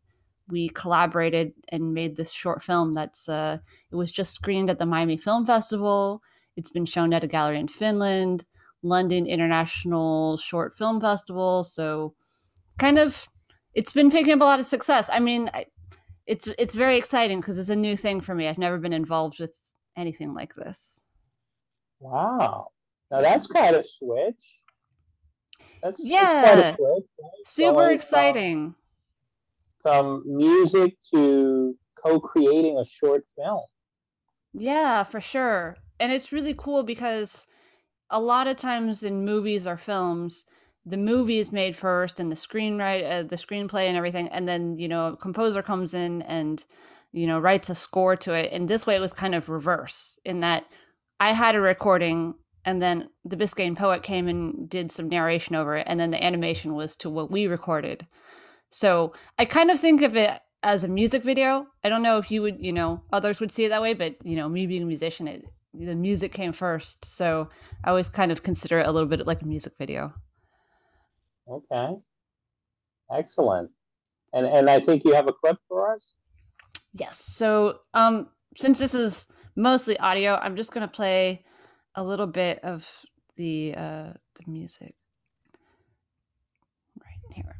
we 0.48 0.68
collaborated 0.68 1.52
and 1.70 1.94
made 1.94 2.16
this 2.16 2.32
short 2.32 2.62
film 2.62 2.94
that's 2.94 3.28
uh 3.28 3.58
it 3.90 3.96
was 3.96 4.10
just 4.12 4.34
screened 4.34 4.68
at 4.68 4.78
the 4.78 4.86
Miami 4.86 5.16
Film 5.16 5.46
Festival. 5.46 6.22
It's 6.56 6.70
been 6.70 6.84
shown 6.84 7.12
at 7.14 7.24
a 7.24 7.28
gallery 7.28 7.58
in 7.58 7.68
Finland. 7.68 8.46
London 8.82 9.26
International 9.26 10.36
Short 10.36 10.76
Film 10.76 11.00
Festival. 11.00 11.64
So, 11.64 12.14
kind 12.78 12.98
of, 12.98 13.28
it's 13.74 13.92
been 13.92 14.10
picking 14.10 14.32
up 14.32 14.40
a 14.40 14.44
lot 14.44 14.60
of 14.60 14.66
success. 14.66 15.08
I 15.12 15.20
mean, 15.20 15.50
it's 16.26 16.48
it's 16.58 16.74
very 16.74 16.96
exciting 16.96 17.40
because 17.40 17.58
it's 17.58 17.68
a 17.68 17.76
new 17.76 17.96
thing 17.96 18.20
for 18.20 18.34
me. 18.34 18.46
I've 18.46 18.58
never 18.58 18.78
been 18.78 18.92
involved 18.92 19.40
with 19.40 19.56
anything 19.96 20.34
like 20.34 20.54
this. 20.54 21.02
Wow, 21.98 22.70
now 23.10 23.20
that's 23.20 23.46
quite 23.46 23.74
a 23.74 23.82
switch. 23.82 24.60
That's 25.82 26.00
yeah, 26.04 26.42
that's 26.42 26.76
switch, 26.76 27.04
right? 27.20 27.46
super 27.46 27.72
Going 27.74 27.94
exciting. 27.94 28.74
From, 29.82 30.22
from 30.22 30.36
music 30.36 30.96
to 31.12 31.76
co-creating 32.02 32.78
a 32.78 32.84
short 32.84 33.24
film. 33.36 33.64
Yeah, 34.52 35.04
for 35.04 35.20
sure. 35.20 35.76
And 35.98 36.12
it's 36.12 36.32
really 36.32 36.54
cool 36.56 36.82
because 36.82 37.46
a 38.10 38.20
lot 38.20 38.46
of 38.46 38.56
times 38.56 39.02
in 39.02 39.24
movies 39.24 39.66
or 39.66 39.76
films, 39.76 40.46
the 40.84 40.96
movie 40.96 41.38
is 41.38 41.52
made 41.52 41.76
first 41.76 42.18
and 42.18 42.30
the 42.30 42.36
screenwrite 42.36 43.10
uh, 43.10 43.22
the 43.22 43.36
screenplay 43.36 43.86
and 43.86 43.96
everything 43.96 44.28
and 44.28 44.48
then, 44.48 44.78
you 44.78 44.88
know, 44.88 45.16
composer 45.20 45.62
comes 45.62 45.94
in 45.94 46.22
and 46.22 46.64
you 47.12 47.26
know, 47.26 47.40
writes 47.40 47.68
a 47.68 47.74
score 47.74 48.14
to 48.16 48.32
it. 48.34 48.52
And 48.52 48.68
this 48.68 48.86
way 48.86 48.94
it 48.94 49.00
was 49.00 49.12
kind 49.12 49.34
of 49.34 49.48
reverse 49.48 50.18
in 50.24 50.40
that 50.40 50.64
I 51.18 51.32
had 51.32 51.54
a 51.54 51.60
recording 51.60 52.34
and 52.64 52.80
then 52.80 53.08
the 53.24 53.36
Biscayne 53.36 53.76
poet 53.76 54.02
came 54.02 54.28
and 54.28 54.68
did 54.68 54.92
some 54.92 55.08
narration 55.08 55.56
over 55.56 55.76
it 55.76 55.86
and 55.88 55.98
then 55.98 56.10
the 56.10 56.22
animation 56.22 56.74
was 56.74 56.94
to 56.96 57.10
what 57.10 57.30
we 57.30 57.46
recorded. 57.46 58.06
So, 58.72 59.12
I 59.38 59.46
kind 59.46 59.70
of 59.70 59.80
think 59.80 60.00
of 60.02 60.16
it 60.16 60.40
as 60.62 60.84
a 60.84 60.88
music 60.88 61.24
video. 61.24 61.66
I 61.82 61.88
don't 61.88 62.02
know 62.02 62.18
if 62.18 62.30
you 62.30 62.42
would, 62.42 62.60
you 62.60 62.72
know, 62.72 63.02
others 63.12 63.40
would 63.40 63.50
see 63.50 63.64
it 63.64 63.70
that 63.70 63.82
way, 63.82 63.94
but 63.94 64.24
you 64.24 64.36
know, 64.36 64.48
me 64.48 64.66
being 64.66 64.82
a 64.82 64.86
musician, 64.86 65.26
it, 65.26 65.44
the 65.72 65.94
music 65.94 66.32
came 66.32 66.52
first. 66.52 67.04
So 67.04 67.48
I 67.84 67.90
always 67.90 68.08
kind 68.08 68.32
of 68.32 68.42
consider 68.42 68.80
it 68.80 68.86
a 68.86 68.92
little 68.92 69.08
bit 69.08 69.26
like 69.26 69.42
a 69.42 69.46
music 69.46 69.74
video. 69.78 70.12
Okay. 71.48 71.96
Excellent. 73.12 73.70
And 74.32 74.46
and 74.46 74.70
I 74.70 74.80
think 74.80 75.04
you 75.04 75.14
have 75.14 75.28
a 75.28 75.32
clip 75.32 75.58
for 75.68 75.92
us? 75.92 76.12
Yes. 76.92 77.18
So 77.18 77.80
um 77.94 78.28
since 78.56 78.78
this 78.78 78.94
is 78.94 79.28
mostly 79.56 79.98
audio, 79.98 80.36
I'm 80.36 80.56
just 80.56 80.72
gonna 80.72 80.88
play 80.88 81.44
a 81.94 82.04
little 82.04 82.26
bit 82.26 82.60
of 82.64 82.88
the 83.36 83.74
uh 83.76 84.12
the 84.34 84.44
music 84.46 84.94
right 87.04 87.20
here. 87.32 87.56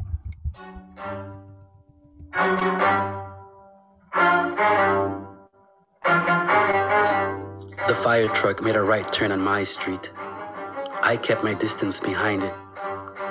The 7.88 7.94
fire 7.94 8.28
truck 8.28 8.62
made 8.62 8.76
a 8.76 8.82
right 8.82 9.10
turn 9.12 9.32
on 9.32 9.40
my 9.40 9.62
street. 9.62 10.12
I 11.02 11.16
kept 11.16 11.42
my 11.42 11.54
distance 11.54 11.98
behind 11.98 12.42
it. 12.42 12.54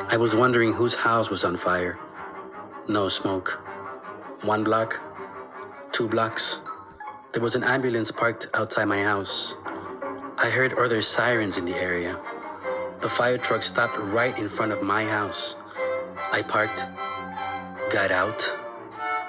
I 0.10 0.18
was 0.18 0.36
wondering 0.36 0.74
whose 0.74 0.96
house 0.96 1.30
was 1.30 1.46
on 1.46 1.56
fire. 1.56 1.98
No 2.88 3.08
smoke. 3.08 3.62
One 4.42 4.64
block, 4.64 5.00
two 5.92 6.08
blocks. 6.08 6.62
There 7.32 7.42
was 7.42 7.56
an 7.56 7.64
ambulance 7.64 8.12
parked 8.12 8.48
outside 8.54 8.86
my 8.86 9.04
house. 9.04 9.56
I 10.38 10.50
heard 10.50 10.74
other 10.74 11.02
sirens 11.04 11.58
in 11.58 11.66
the 11.66 11.76
area. 11.76 12.20
The 13.02 13.10
fire 13.10 13.38
truck 13.38 13.64
stopped 13.64 13.98
right 13.98 14.38
in 14.38 14.50
front 14.50 14.72
of 14.72 14.82
my 14.82 15.06
house. 15.06 15.56
I 16.32 16.42
parked, 16.42 16.86
got 17.92 18.12
out, 18.12 18.56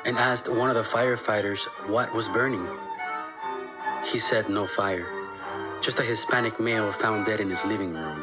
and 0.05 0.17
asked 0.17 0.49
one 0.49 0.71
of 0.71 0.77
the 0.77 0.83
firefighters 0.83 1.67
what 1.89 2.15
was 2.15 2.29
burning. 2.29 2.67
He 4.11 4.19
said 4.19 4.49
no 4.49 4.67
fire, 4.67 5.07
just 5.81 5.99
a 6.01 6.03
Hispanic 6.03 6.59
male 6.59 6.91
found 6.93 7.27
dead 7.27 7.41
in 7.41 7.49
his 7.49 7.65
living 7.65 7.95
room. 7.95 8.19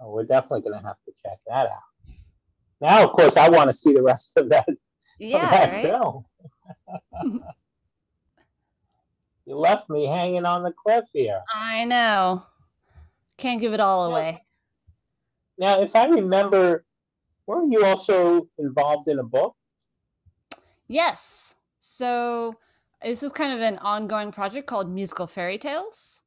Oh, 0.00 0.10
we're 0.10 0.24
definitely 0.24 0.62
going 0.62 0.80
to 0.80 0.86
have 0.86 0.96
to 1.04 1.12
check 1.22 1.38
that 1.46 1.66
out. 1.66 1.82
Now, 2.80 3.04
of 3.04 3.10
course, 3.10 3.36
I 3.36 3.50
want 3.50 3.68
to 3.68 3.76
see 3.76 3.92
the 3.92 4.02
rest 4.02 4.32
of 4.36 4.48
that, 4.50 4.68
yeah, 5.18 5.44
of 5.44 5.50
that 5.50 5.72
right? 5.72 5.84
film. 5.84 6.24
You 9.46 9.56
left 9.56 9.88
me 9.88 10.06
hanging 10.06 10.44
on 10.44 10.62
the 10.62 10.72
cliff 10.72 11.04
here. 11.12 11.42
I 11.54 11.84
know. 11.84 12.44
Can't 13.36 13.60
give 13.60 13.72
it 13.72 13.80
all 13.80 14.10
away. 14.10 14.42
Now, 15.58 15.80
if 15.80 15.94
I 15.94 16.06
remember, 16.06 16.84
weren't 17.46 17.72
you 17.72 17.84
also 17.84 18.48
involved 18.58 19.08
in 19.08 19.18
a 19.18 19.24
book? 19.24 19.54
Yes. 20.88 21.54
So 21.80 22.56
this 23.02 23.22
is 23.22 23.32
kind 23.32 23.52
of 23.52 23.60
an 23.60 23.78
ongoing 23.78 24.32
project 24.32 24.66
called 24.66 24.90
Musical 24.90 25.26
Fairy 25.26 25.58
Tales. 25.58 26.22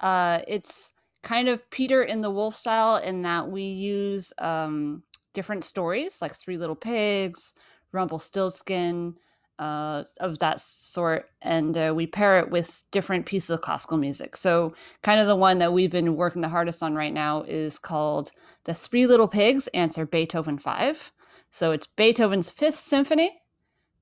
Uh, 0.00 0.40
it's 0.46 0.92
kind 1.22 1.48
of 1.48 1.68
Peter 1.70 2.02
in 2.02 2.20
the 2.20 2.30
Wolf 2.30 2.54
style 2.54 2.96
in 2.96 3.22
that 3.22 3.48
we 3.48 3.62
use 3.62 4.32
um, 4.38 5.02
different 5.32 5.64
stories 5.64 6.20
like 6.20 6.34
Three 6.34 6.56
Little 6.56 6.76
Pigs, 6.76 7.52
Rumpelstiltskin, 7.92 9.16
uh, 9.58 10.04
of 10.20 10.38
that 10.40 10.60
sort, 10.60 11.30
and 11.40 11.76
uh, 11.76 11.92
we 11.94 12.06
pair 12.06 12.38
it 12.38 12.50
with 12.50 12.84
different 12.90 13.26
pieces 13.26 13.50
of 13.50 13.60
classical 13.60 13.96
music. 13.96 14.36
So, 14.36 14.74
kind 15.02 15.20
of 15.20 15.26
the 15.26 15.36
one 15.36 15.58
that 15.58 15.72
we've 15.72 15.90
been 15.90 16.16
working 16.16 16.42
the 16.42 16.48
hardest 16.48 16.82
on 16.82 16.94
right 16.94 17.12
now 17.12 17.42
is 17.42 17.78
called 17.78 18.32
The 18.64 18.74
Three 18.74 19.06
Little 19.06 19.28
Pigs 19.28 19.68
Answer 19.68 20.04
Beethoven 20.06 20.58
5. 20.58 21.12
So, 21.50 21.72
it's 21.72 21.86
Beethoven's 21.86 22.50
Fifth 22.50 22.80
Symphony 22.80 23.40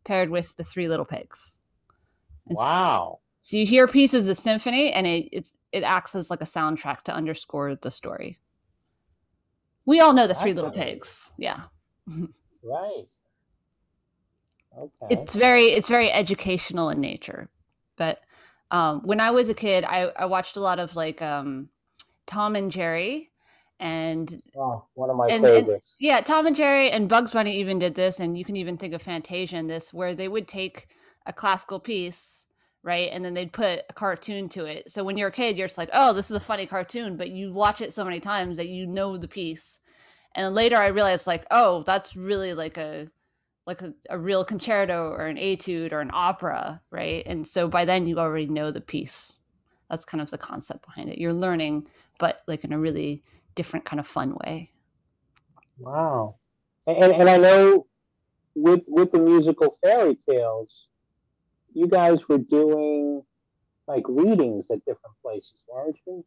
paired 0.05 0.31
with 0.31 0.57
The 0.57 0.65
Three 0.65 0.89
Little 0.89 1.05
Pigs. 1.05 1.61
And 2.49 2.57
wow. 2.59 3.21
So, 3.41 3.51
so, 3.51 3.57
you 3.59 3.67
hear 3.67 3.87
pieces 3.87 4.29
of 4.29 4.37
symphony, 4.37 4.93
and 4.93 5.07
it, 5.07 5.51
it 5.71 5.83
acts 5.83 6.15
as 6.15 6.31
like 6.31 6.41
a 6.41 6.47
soundtrack 6.47 7.03
to 7.03 7.15
underscore 7.15 7.77
the 7.77 7.91
story. 7.91 8.39
We 9.87 10.01
all 10.01 10.15
know 10.15 10.27
the 10.27 10.35
Three 10.35 10.53
Little 10.53 10.71
Pigs. 10.71 11.31
Yeah. 11.39 11.61
right. 12.63 13.05
Okay. 14.79 15.07
It's 15.11 15.35
very 15.35 15.67
it's 15.67 15.89
very 15.89 16.11
educational 16.11 16.89
in 16.89 17.01
nature. 17.01 17.49
But 17.97 18.21
um, 18.71 19.03
when 19.05 19.21
I 19.21 19.31
was 19.31 19.49
a 19.49 19.55
kid, 19.55 19.85
I, 19.85 20.11
I 20.17 20.27
watched 20.27 20.57
a 20.57 20.61
lot 20.61 20.79
of 20.79 20.97
like 20.97 21.23
um, 21.23 21.69
Tom 22.27 22.57
and 22.57 22.71
Jerry 22.71 23.31
and 23.79 24.43
oh, 24.57 24.85
one 24.95 25.11
of 25.11 25.17
my 25.17 25.29
and, 25.29 25.45
favorites. 25.45 25.97
And, 26.01 26.09
yeah, 26.09 26.21
Tom 26.21 26.47
and 26.47 26.57
Jerry 26.57 26.91
and 26.91 27.09
Bugs 27.09 27.33
Bunny 27.33 27.57
even 27.59 27.79
did 27.79 27.95
this, 27.95 28.21
and 28.21 28.37
you 28.39 28.45
can 28.45 28.57
even 28.57 28.77
think 28.77 28.95
of 28.95 29.03
Fantasia 29.03 29.57
in 29.57 29.67
this, 29.67 29.93
where 29.93 30.15
they 30.15 30.29
would 30.29 30.49
take 30.49 30.89
a 31.27 31.33
classical 31.33 31.81
piece, 31.81 32.47
right, 32.83 33.11
and 33.13 33.25
then 33.25 33.35
they'd 33.35 33.53
put 33.53 33.83
a 33.89 33.93
cartoon 33.93 34.49
to 34.51 34.65
it. 34.65 34.91
So 34.91 35.05
when 35.05 35.17
you're 35.17 35.29
a 35.29 35.33
kid, 35.33 35.57
you're 35.57 35.67
just 35.67 35.79
like, 35.79 35.91
oh, 35.93 36.13
this 36.13 36.31
is 36.31 36.37
a 36.37 36.41
funny 36.41 36.67
cartoon, 36.67 37.17
but 37.17 37.31
you 37.31 37.53
watch 37.53 37.81
it 37.81 37.93
so 37.93 38.05
many 38.05 38.21
times 38.21 38.57
that 38.57 38.69
you 38.69 38.87
know 38.87 39.17
the 39.17 39.29
piece, 39.29 39.81
and 40.35 40.55
later 40.55 40.77
I 40.77 40.87
realized 40.87 41.27
like, 41.27 41.45
oh, 41.51 41.83
that's 41.83 42.17
really 42.17 42.55
like 42.55 42.79
a 42.79 43.09
like 43.67 43.83
a, 43.83 43.93
a 44.11 44.19
real 44.19 44.45
concerto 44.45 45.09
or 45.09 45.27
an 45.27 45.39
etude 45.39 45.93
or 45.93 46.01
an 46.01 46.11
opera, 46.13 46.81
right? 46.91 47.23
And 47.27 47.47
so 47.47 47.69
by 47.69 47.85
then 47.85 48.07
you 48.07 48.19
already 48.19 48.47
know 48.47 48.71
the 48.71 48.81
piece. 48.81 49.39
That's 49.89 50.05
kind 50.05 50.21
of 50.21 50.31
the 50.31 50.39
concept 50.39 50.85
behind 50.85 51.09
it. 51.11 51.19
You're 51.19 51.33
learning, 51.33 51.87
but 52.19 52.43
like 52.47 52.65
in 52.65 52.73
a 52.73 52.79
really 52.79 53.23
different 53.55 53.85
kind 53.85 54.01
of 54.01 54.07
fun 54.07 54.37
way. 54.45 54.71
Wow. 55.79 56.37
And, 56.87 57.13
and 57.13 57.29
I 57.29 57.37
know 57.37 57.87
with 58.55 58.83
with 58.87 59.11
the 59.11 59.19
musical 59.19 59.77
fairy 59.83 60.17
tales, 60.29 60.87
you 61.73 61.89
guys 61.89 62.29
were 62.29 62.39
doing 62.39 63.23
like 63.87 64.05
readings 64.09 64.71
at 64.71 64.85
different 64.85 65.17
places, 65.23 65.55
weren't 65.69 65.97
you? 66.07 66.25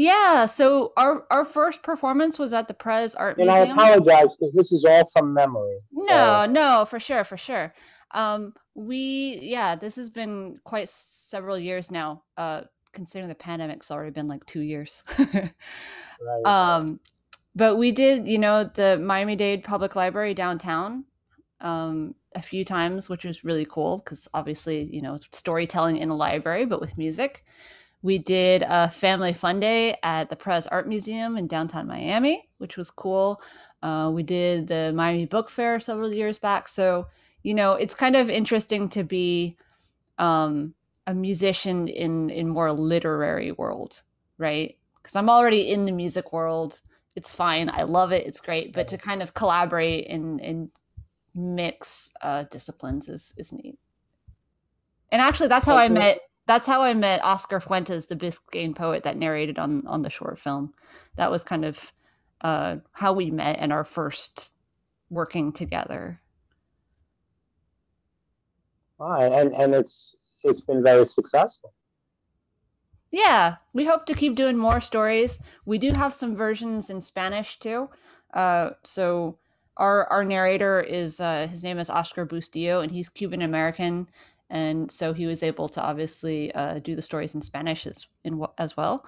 Yeah, 0.00 0.46
so 0.46 0.92
our 0.96 1.26
our 1.28 1.44
first 1.44 1.82
performance 1.82 2.38
was 2.38 2.54
at 2.54 2.68
the 2.68 2.74
Pérez 2.74 3.16
Art 3.18 3.36
And 3.36 3.48
Museum. 3.48 3.76
I 3.76 3.90
apologize 3.94 4.28
because 4.38 4.54
this 4.54 4.70
is 4.70 4.84
all 4.84 5.02
from 5.12 5.34
memory. 5.34 5.76
so- 5.92 6.04
No, 6.04 6.46
no, 6.46 6.84
for 6.84 7.00
sure, 7.00 7.24
for 7.24 7.36
sure. 7.36 7.74
Um, 8.12 8.54
we 8.76 9.40
yeah, 9.42 9.74
this 9.74 9.96
has 9.96 10.08
been 10.08 10.60
quite 10.62 10.88
several 10.88 11.58
years 11.58 11.90
now. 11.90 12.22
Uh, 12.36 12.60
considering 12.92 13.28
the 13.28 13.34
pandemic's 13.34 13.90
already 13.90 14.12
been 14.12 14.28
like 14.28 14.46
two 14.46 14.60
years. 14.60 15.02
right. 15.18 16.46
um, 16.46 17.00
but 17.56 17.74
we 17.74 17.90
did, 17.90 18.28
you 18.28 18.38
know, 18.38 18.70
the 18.72 18.98
Miami 18.98 19.34
Dade 19.34 19.64
Public 19.64 19.96
Library 19.96 20.32
downtown, 20.32 21.06
um, 21.60 22.14
a 22.36 22.40
few 22.42 22.64
times, 22.64 23.08
which 23.08 23.24
was 23.24 23.42
really 23.42 23.66
cool 23.68 23.98
because 23.98 24.28
obviously, 24.32 24.88
you 24.92 25.02
know, 25.02 25.18
storytelling 25.32 25.96
in 25.96 26.08
a 26.08 26.14
library, 26.16 26.66
but 26.66 26.80
with 26.80 26.96
music. 26.96 27.44
We 28.02 28.18
did 28.18 28.62
a 28.66 28.90
family 28.90 29.32
fun 29.32 29.60
day 29.60 29.96
at 30.02 30.30
the 30.30 30.36
Pérez 30.36 30.68
Art 30.70 30.88
Museum 30.88 31.36
in 31.36 31.46
downtown 31.46 31.88
Miami, 31.88 32.48
which 32.58 32.76
was 32.76 32.90
cool. 32.90 33.40
Uh, 33.82 34.10
we 34.12 34.22
did 34.22 34.68
the 34.68 34.92
Miami 34.94 35.26
Book 35.26 35.50
Fair 35.50 35.80
several 35.80 36.12
years 36.12 36.38
back. 36.38 36.68
So, 36.68 37.08
you 37.42 37.54
know, 37.54 37.72
it's 37.72 37.94
kind 37.94 38.16
of 38.16 38.28
interesting 38.28 38.88
to 38.90 39.02
be 39.02 39.56
um, 40.18 40.74
a 41.06 41.14
musician 41.14 41.88
in 41.88 42.30
in 42.30 42.48
more 42.48 42.72
literary 42.72 43.52
world, 43.52 44.02
right? 44.36 44.76
Because 45.02 45.16
I'm 45.16 45.30
already 45.30 45.70
in 45.70 45.84
the 45.84 45.92
music 45.92 46.32
world. 46.32 46.80
It's 47.16 47.34
fine. 47.34 47.68
I 47.68 47.82
love 47.82 48.12
it. 48.12 48.26
It's 48.26 48.40
great. 48.40 48.72
But 48.72 48.88
to 48.88 48.98
kind 48.98 49.22
of 49.22 49.34
collaborate 49.34 50.08
and 50.08 50.40
and 50.40 50.70
mix 51.34 52.12
uh, 52.22 52.44
disciplines 52.44 53.08
is 53.08 53.32
is 53.36 53.52
neat. 53.52 53.78
And 55.10 55.22
actually, 55.22 55.48
that's 55.48 55.66
how 55.66 55.76
I 55.76 55.88
met. 55.88 56.20
That's 56.48 56.66
how 56.66 56.80
I 56.80 56.94
met 56.94 57.22
Oscar 57.22 57.60
Fuentes, 57.60 58.06
the 58.06 58.16
Biscayne 58.16 58.74
poet 58.74 59.02
that 59.02 59.18
narrated 59.18 59.58
on 59.58 59.86
on 59.86 60.00
the 60.00 60.08
short 60.08 60.38
film. 60.38 60.72
That 61.16 61.30
was 61.30 61.44
kind 61.44 61.62
of 61.62 61.92
uh, 62.40 62.76
how 62.92 63.12
we 63.12 63.30
met 63.30 63.58
and 63.60 63.70
our 63.70 63.84
first 63.84 64.54
working 65.10 65.52
together. 65.52 66.22
Wow, 68.96 69.30
and 69.30 69.54
and 69.54 69.74
it's 69.74 70.14
it's 70.42 70.62
been 70.62 70.82
very 70.82 71.04
successful. 71.04 71.74
Yeah, 73.10 73.56
we 73.74 73.84
hope 73.84 74.06
to 74.06 74.14
keep 74.14 74.34
doing 74.34 74.56
more 74.56 74.80
stories. 74.80 75.42
We 75.66 75.76
do 75.76 75.92
have 75.92 76.14
some 76.14 76.34
versions 76.34 76.88
in 76.88 77.02
Spanish 77.02 77.58
too. 77.58 77.90
Uh, 78.32 78.70
so 78.84 79.36
our 79.76 80.06
our 80.06 80.24
narrator 80.24 80.80
is 80.80 81.20
uh, 81.20 81.46
his 81.50 81.62
name 81.62 81.78
is 81.78 81.90
Oscar 81.90 82.24
Bustillo, 82.24 82.82
and 82.82 82.90
he's 82.90 83.10
Cuban 83.10 83.42
American, 83.42 84.08
and 84.50 84.90
so 84.90 85.12
he 85.12 85.26
was 85.26 85.42
able 85.42 85.68
to 85.70 85.82
obviously 85.82 86.52
uh, 86.54 86.78
do 86.78 86.94
the 86.94 87.02
stories 87.02 87.34
in 87.34 87.42
Spanish 87.42 87.86
as 87.86 88.06
in 88.24 88.44
as 88.58 88.76
well. 88.76 89.06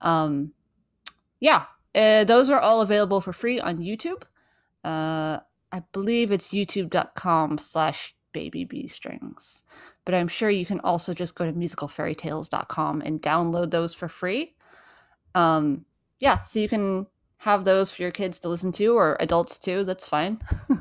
Um, 0.00 0.52
yeah, 1.40 1.64
uh, 1.94 2.24
those 2.24 2.50
are 2.50 2.60
all 2.60 2.80
available 2.80 3.20
for 3.20 3.32
free 3.32 3.60
on 3.60 3.78
YouTube. 3.78 4.22
Uh, 4.84 5.40
I 5.72 5.82
believe 5.92 6.30
it's 6.30 6.50
youtube.com 6.50 7.58
slash 7.58 8.14
baby 8.32 8.64
bee 8.64 8.86
strings 8.86 9.64
but 10.06 10.14
I'm 10.14 10.28
sure 10.28 10.48
you 10.48 10.64
can 10.64 10.80
also 10.80 11.12
just 11.12 11.34
go 11.34 11.44
to 11.44 11.52
musicalfairytales.com 11.52 13.02
and 13.02 13.20
download 13.20 13.70
those 13.72 13.92
for 13.92 14.08
free. 14.08 14.54
Um, 15.34 15.84
yeah, 16.20 16.44
so 16.44 16.60
you 16.60 16.68
can 16.68 17.06
have 17.38 17.64
those 17.64 17.90
for 17.90 18.02
your 18.02 18.12
kids 18.12 18.40
to 18.40 18.48
listen 18.48 18.72
to 18.72 18.96
or 18.96 19.16
adults 19.20 19.58
too. 19.58 19.84
That's 19.84 20.08
fine. 20.08 20.40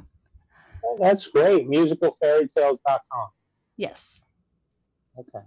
Oh, 0.87 0.95
that's 1.01 1.25
great. 1.25 1.67
Musicalfairytales.com. 1.67 3.27
yes. 3.77 4.23
Okay. 5.17 5.45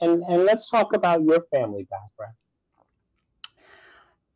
And 0.00 0.22
and 0.22 0.44
let's 0.44 0.68
talk 0.68 0.94
about 0.94 1.22
your 1.22 1.44
family 1.50 1.86
background. 1.90 2.34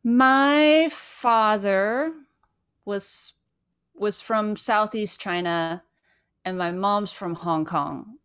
My 0.03 0.89
father 0.91 2.13
was 2.85 3.33
was 3.95 4.19
from 4.19 4.55
Southeast 4.55 5.19
China 5.19 5.83
and 6.43 6.57
my 6.57 6.71
mom's 6.71 7.11
from 7.13 7.35
Hong 7.35 7.63
Kong. 7.65 8.17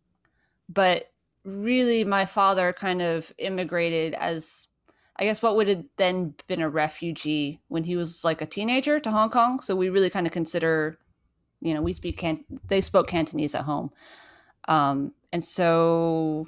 But 0.67 1.11
really 1.45 2.03
my 2.03 2.25
father 2.25 2.73
kind 2.73 3.01
of 3.01 3.33
immigrated 3.37 4.13
as 4.15 4.67
I 5.15 5.23
guess 5.25 5.41
what 5.41 5.55
would 5.57 5.67
have 5.67 5.83
then 5.97 6.33
been 6.47 6.61
a 6.61 6.69
refugee 6.69 7.61
when 7.67 7.83
he 7.83 7.97
was 7.97 8.23
like 8.23 8.41
a 8.41 8.45
teenager 8.45 8.99
to 9.01 9.11
Hong 9.11 9.29
Kong. 9.29 9.59
So 9.59 9.75
we 9.75 9.89
really 9.89 10.09
kind 10.09 10.25
of 10.25 10.31
consider, 10.31 10.97
you 11.61 11.73
know, 11.73 11.81
we 11.81 11.93
speak 11.93 12.17
can 12.17 12.43
they 12.67 12.81
spoke 12.81 13.07
Cantonese 13.07 13.55
at 13.55 13.63
home. 13.63 13.91
Um, 14.67 15.13
and 15.31 15.43
so 15.43 16.47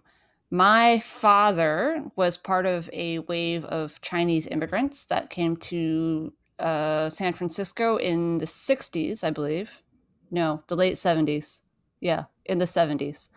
my 0.49 0.99
father 0.99 2.03
was 2.15 2.37
part 2.37 2.65
of 2.65 2.89
a 2.93 3.19
wave 3.19 3.65
of 3.65 4.01
Chinese 4.01 4.47
immigrants 4.47 5.05
that 5.05 5.29
came 5.29 5.55
to 5.57 6.33
uh, 6.59 7.09
San 7.09 7.33
Francisco 7.33 7.97
in 7.97 8.37
the 8.37 8.45
60s, 8.45 9.23
I 9.23 9.31
believe. 9.31 9.81
No, 10.29 10.63
the 10.67 10.75
late 10.75 10.95
70s. 10.95 11.61
Yeah, 11.99 12.25
in 12.45 12.59
the 12.59 12.65
70s. 12.65 13.29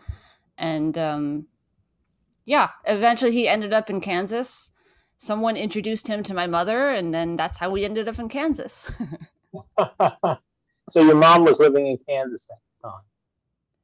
And 0.57 0.97
um, 0.97 1.47
yeah, 2.45 2.69
eventually 2.85 3.31
he 3.31 3.47
ended 3.47 3.73
up 3.73 3.89
in 3.89 4.01
Kansas. 4.01 4.71
Someone 5.17 5.55
introduced 5.55 6.07
him 6.07 6.23
to 6.23 6.33
my 6.33 6.47
mother, 6.47 6.89
and 6.89 7.13
then 7.13 7.35
that's 7.35 7.57
how 7.59 7.69
we 7.69 7.85
ended 7.85 8.07
up 8.07 8.19
in 8.19 8.29
Kansas. 8.29 8.91
so 10.89 11.01
your 11.01 11.15
mom 11.15 11.43
was 11.43 11.59
living 11.59 11.87
in 11.87 11.97
Kansas 12.07 12.47
at 12.51 12.57
the 12.81 12.89
time. 12.89 13.01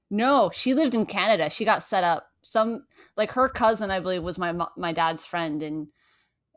no, 0.09 0.51
she 0.53 0.73
lived 0.73 0.95
in 0.95 1.05
Canada. 1.05 1.49
She 1.49 1.65
got 1.65 1.83
set 1.83 2.03
up. 2.03 2.27
Some 2.43 2.85
like 3.15 3.31
her 3.33 3.49
cousin, 3.49 3.91
I 3.91 3.99
believe, 3.99 4.23
was 4.23 4.37
my 4.37 4.53
my 4.75 4.93
dad's 4.93 5.25
friend, 5.25 5.61
and 5.61 5.87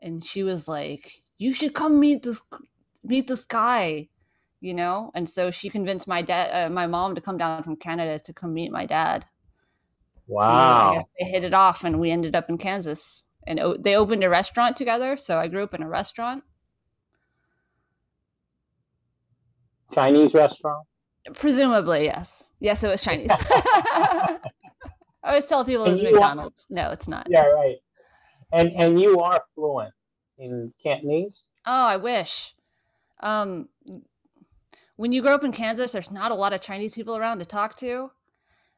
and 0.01 0.23
she 0.23 0.43
was 0.43 0.67
like, 0.67 1.23
"You 1.37 1.53
should 1.53 1.73
come 1.73 1.99
meet 1.99 2.23
this 2.23 2.41
meet 3.03 3.27
this 3.27 3.45
guy," 3.45 4.09
you 4.61 4.73
know. 4.73 5.11
And 5.13 5.29
so 5.29 5.51
she 5.51 5.69
convinced 5.69 6.07
my 6.07 6.21
dad, 6.21 6.65
uh, 6.65 6.69
my 6.69 6.87
mom, 6.87 7.15
to 7.15 7.21
come 7.21 7.37
down 7.37 7.63
from 7.63 7.75
Canada 7.75 8.19
to 8.19 8.33
come 8.33 8.53
meet 8.53 8.71
my 8.71 8.85
dad. 8.85 9.25
Wow. 10.27 11.05
they 11.19 11.25
hit 11.25 11.43
it 11.43 11.53
off, 11.53 11.83
and 11.83 11.99
we 11.99 12.11
ended 12.11 12.35
up 12.35 12.49
in 12.49 12.57
Kansas. 12.57 13.23
And 13.47 13.59
o- 13.59 13.77
they 13.77 13.95
opened 13.95 14.23
a 14.23 14.29
restaurant 14.29 14.75
together. 14.75 15.17
So 15.17 15.37
I 15.37 15.47
grew 15.47 15.63
up 15.63 15.75
in 15.75 15.83
a 15.83 15.87
restaurant. 15.87 16.43
Chinese 19.93 20.33
restaurant? 20.33 20.85
Presumably, 21.33 22.05
yes. 22.05 22.51
Yes, 22.59 22.83
it 22.83 22.87
was 22.87 23.01
Chinese. 23.01 23.31
I 23.31 24.39
always 25.23 25.45
tell 25.45 25.65
people 25.65 25.85
it 25.85 25.89
was 25.91 25.99
And 25.99 26.07
are- 26.09 26.11
McDonald's. 26.11 26.67
No, 26.69 26.89
it's 26.91 27.07
not. 27.07 27.27
Yeah, 27.29 27.45
right. 27.45 27.77
And 28.53 28.71
and 28.73 29.01
you 29.01 29.19
are 29.21 29.41
fluent 29.55 29.93
in 30.37 30.73
Cantonese? 30.83 31.43
Oh, 31.65 31.71
I 31.87 31.97
wish. 31.97 32.53
Um, 33.21 33.69
when 34.97 35.11
you 35.11 35.21
grow 35.21 35.33
up 35.33 35.43
in 35.43 35.51
Kansas, 35.51 35.93
there's 35.93 36.11
not 36.11 36.31
a 36.31 36.35
lot 36.35 36.53
of 36.53 36.61
Chinese 36.61 36.93
people 36.93 37.17
around 37.17 37.39
to 37.39 37.45
talk 37.45 37.75
to. 37.77 38.11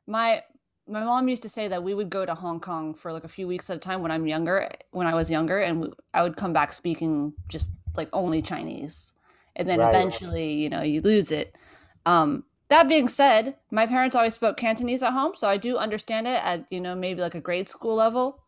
My 0.08 0.44
my 0.88 1.04
mom 1.04 1.28
used 1.28 1.44
to 1.44 1.50
say 1.50 1.68
that 1.68 1.84
we 1.84 1.94
would 1.94 2.10
go 2.10 2.26
to 2.26 2.34
Hong 2.34 2.62
Kong 2.62 2.94
for 2.94 3.12
like 3.12 3.26
a 3.26 3.28
few 3.28 3.46
weeks 3.46 3.70
at 3.70 3.76
a 3.76 3.80
time 3.80 4.02
when 4.02 4.10
I'm 4.12 4.26
younger, 4.26 4.70
when 4.92 5.06
I 5.06 5.16
was 5.16 5.30
younger, 5.30 5.60
and 5.60 5.82
we, 5.82 5.90
I 6.14 6.24
would 6.24 6.38
come 6.38 6.54
back 6.54 6.72
speaking 6.72 7.34
just 7.50 7.70
like 7.98 8.08
only 8.14 8.42
Chinese, 8.42 9.14
and 9.58 9.68
then 9.68 9.80
Right. 9.80 9.90
eventually, 9.90 10.54
you 10.54 10.70
know, 10.70 10.82
you 10.82 11.02
lose 11.02 11.32
it. 11.32 11.58
Um, 12.06 12.46
that 12.70 12.88
being 12.88 13.08
said, 13.08 13.58
my 13.72 13.86
parents 13.86 14.16
always 14.16 14.36
spoke 14.36 14.56
Cantonese 14.58 15.04
at 15.04 15.14
home, 15.14 15.34
so 15.36 15.50
I 15.50 15.58
do 15.58 15.78
understand 15.78 16.28
it 16.28 16.44
at 16.44 16.66
you 16.70 16.80
know 16.80 16.96
maybe 16.96 17.22
like 17.22 17.36
a 17.36 17.42
grade 17.42 17.68
school 17.68 17.96
level. 17.96 18.44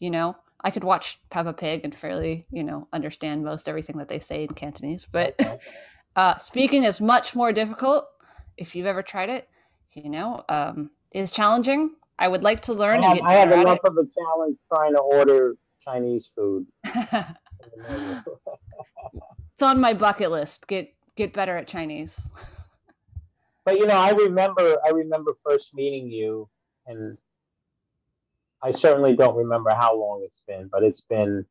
You 0.00 0.10
know, 0.10 0.36
I 0.62 0.70
could 0.70 0.84
watch 0.84 1.20
Peppa 1.30 1.52
Pig 1.52 1.82
and 1.84 1.94
fairly 1.94 2.46
you 2.50 2.64
know 2.64 2.88
understand 2.92 3.44
most 3.44 3.68
everything 3.68 3.98
that 3.98 4.08
they 4.08 4.20
say 4.20 4.44
in 4.44 4.50
Cantonese, 4.54 5.06
but 5.10 5.38
uh, 6.16 6.38
speaking 6.38 6.84
is 6.84 7.00
much 7.00 7.36
more 7.36 7.52
difficult. 7.52 8.06
If 8.56 8.74
you've 8.74 8.86
ever 8.86 9.02
tried 9.02 9.30
it, 9.30 9.48
you 9.92 10.10
know, 10.10 10.44
um, 10.48 10.90
it 11.12 11.20
is 11.20 11.30
challenging. 11.30 11.90
I 12.18 12.26
would 12.26 12.42
like 12.42 12.60
to 12.62 12.72
I 12.72 12.76
learn 12.76 12.96
and 12.96 13.04
have, 13.04 13.22
I 13.22 13.34
have 13.34 13.48
better 13.50 13.60
enough 13.60 13.78
of 13.84 13.96
a 13.96 14.06
challenge 14.18 14.56
trying 14.72 14.94
to 14.94 15.00
order 15.00 15.56
Chinese 15.84 16.28
food. 16.34 16.66
it's 19.58 19.62
on 19.64 19.80
my 19.80 19.92
bucket 19.92 20.30
list. 20.30 20.68
Get 20.68 20.94
get 21.16 21.32
better 21.32 21.56
at 21.56 21.66
Chinese. 21.66 22.30
But 23.64 23.78
you 23.78 23.86
know, 23.86 23.98
I 23.98 24.12
remember 24.12 24.76
I 24.86 24.92
remember 24.92 25.34
first 25.44 25.74
meeting 25.74 26.10
you 26.10 26.48
and 26.86 27.18
I 28.62 28.70
certainly 28.70 29.14
don't 29.14 29.36
remember 29.36 29.68
how 29.74 29.94
long 29.94 30.22
it's 30.24 30.40
been, 30.48 30.70
but 30.72 30.82
it's 30.82 31.02
been 31.02 31.44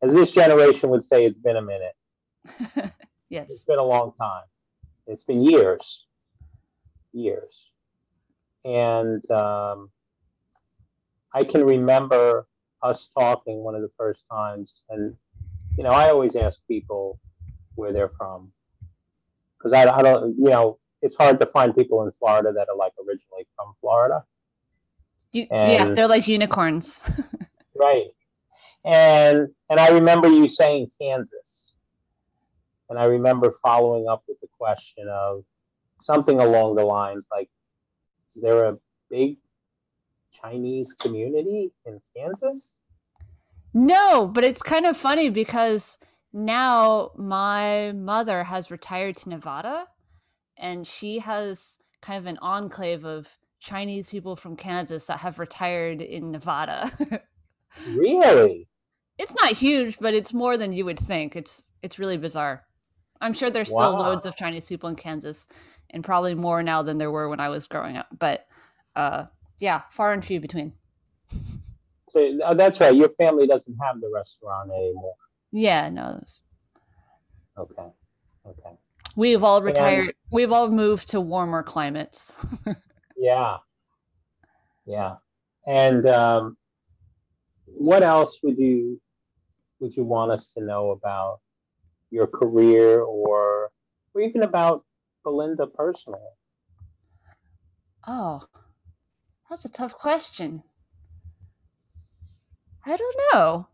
as 0.00 0.14
this 0.14 0.32
generation 0.32 0.88
would 0.88 1.04
say 1.04 1.26
it's 1.26 1.36
been 1.36 1.56
a 1.56 1.60
minute. 1.60 1.92
yes. 3.28 3.44
It's 3.50 3.64
been 3.64 3.78
a 3.78 3.84
long 3.84 4.14
time. 4.18 4.44
It's 5.06 5.20
been 5.20 5.42
years. 5.42 6.06
Years. 7.12 7.66
And 8.64 9.30
um 9.30 9.90
I 11.34 11.44
can 11.44 11.62
remember 11.62 12.46
us 12.82 13.10
talking 13.12 13.58
one 13.58 13.74
of 13.74 13.82
the 13.82 13.90
first 13.98 14.24
times, 14.30 14.80
and 14.88 15.14
you 15.76 15.84
know, 15.84 15.90
I 15.90 16.08
always 16.08 16.36
ask 16.36 16.58
people 16.66 17.20
where 17.74 17.92
they're 17.92 18.12
from 18.16 18.52
because 19.64 19.72
I, 19.72 19.90
I 19.90 20.02
don't, 20.02 20.36
you 20.38 20.50
know, 20.50 20.78
it's 21.00 21.14
hard 21.14 21.38
to 21.40 21.46
find 21.46 21.74
people 21.74 22.04
in 22.04 22.12
Florida 22.12 22.52
that 22.52 22.68
are 22.68 22.76
like 22.76 22.92
originally 22.98 23.46
from 23.56 23.74
Florida. 23.80 24.24
You, 25.32 25.46
yeah, 25.50 25.92
they're 25.92 26.08
like 26.08 26.28
unicorns. 26.28 27.10
right. 27.74 28.06
And 28.84 29.48
and 29.70 29.80
I 29.80 29.88
remember 29.88 30.28
you 30.28 30.48
saying 30.48 30.90
Kansas. 31.00 31.72
And 32.90 32.98
I 32.98 33.06
remember 33.06 33.52
following 33.62 34.06
up 34.06 34.22
with 34.28 34.38
the 34.40 34.46
question 34.58 35.08
of 35.08 35.44
something 36.00 36.38
along 36.38 36.74
the 36.74 36.84
lines 36.84 37.26
like, 37.30 37.48
is 38.36 38.42
there 38.42 38.66
a 38.66 38.76
big 39.10 39.38
Chinese 40.30 40.92
community 41.00 41.72
in 41.86 42.00
Kansas? 42.14 42.76
No, 43.72 44.26
but 44.26 44.44
it's 44.44 44.62
kind 44.62 44.84
of 44.84 44.96
funny 44.96 45.30
because 45.30 45.98
now 46.34 47.12
my 47.16 47.92
mother 47.92 48.42
has 48.44 48.68
retired 48.68 49.16
to 49.18 49.28
Nevada 49.28 49.86
and 50.56 50.84
she 50.84 51.20
has 51.20 51.78
kind 52.02 52.18
of 52.18 52.26
an 52.26 52.38
enclave 52.42 53.04
of 53.04 53.38
Chinese 53.60 54.08
people 54.08 54.34
from 54.34 54.56
Kansas 54.56 55.06
that 55.06 55.20
have 55.20 55.38
retired 55.38 56.02
in 56.02 56.32
Nevada. 56.32 56.90
really? 57.96 58.68
It's 59.16 59.34
not 59.40 59.52
huge, 59.52 59.98
but 60.00 60.12
it's 60.12 60.32
more 60.32 60.56
than 60.56 60.72
you 60.72 60.84
would 60.84 60.98
think. 60.98 61.36
It's 61.36 61.62
it's 61.82 62.00
really 62.00 62.16
bizarre. 62.16 62.64
I'm 63.20 63.32
sure 63.32 63.48
there's 63.48 63.68
still 63.68 63.94
wow. 63.94 64.00
loads 64.00 64.26
of 64.26 64.34
Chinese 64.34 64.66
people 64.66 64.88
in 64.88 64.96
Kansas 64.96 65.46
and 65.88 66.02
probably 66.02 66.34
more 66.34 66.64
now 66.64 66.82
than 66.82 66.98
there 66.98 67.12
were 67.12 67.28
when 67.28 67.40
I 67.40 67.48
was 67.48 67.68
growing 67.68 67.96
up. 67.96 68.08
But 68.18 68.44
uh 68.96 69.26
yeah, 69.60 69.82
far 69.92 70.12
and 70.12 70.24
few 70.24 70.40
between. 70.40 70.72
So, 72.10 72.38
uh, 72.44 72.54
that's 72.54 72.80
right. 72.80 72.94
Your 72.94 73.08
family 73.10 73.46
doesn't 73.46 73.76
have 73.82 74.00
the 74.00 74.10
restaurant 74.12 74.70
anymore. 74.70 75.14
Yeah, 75.54 75.88
no. 75.88 76.20
Okay. 77.56 77.86
Okay. 78.44 78.70
We've 79.14 79.44
all 79.44 79.62
retired. 79.62 80.06
And, 80.06 80.14
we've 80.32 80.50
all 80.50 80.68
moved 80.68 81.10
to 81.10 81.20
warmer 81.20 81.62
climates. 81.62 82.34
yeah. 83.16 83.58
Yeah. 84.84 85.14
And 85.64 86.04
um, 86.06 86.56
what 87.66 88.02
else 88.02 88.40
would 88.42 88.58
you 88.58 89.00
would 89.78 89.96
you 89.96 90.02
want 90.02 90.32
us 90.32 90.52
to 90.54 90.64
know 90.64 90.90
about 90.90 91.38
your 92.10 92.26
career 92.26 93.00
or 93.00 93.70
or 94.12 94.20
even 94.20 94.42
about 94.42 94.84
Belinda 95.22 95.68
personally? 95.68 96.18
Oh, 98.08 98.42
that's 99.48 99.64
a 99.64 99.70
tough 99.70 99.94
question. 99.94 100.64
I 102.84 102.96
don't 102.96 103.16
know. 103.32 103.68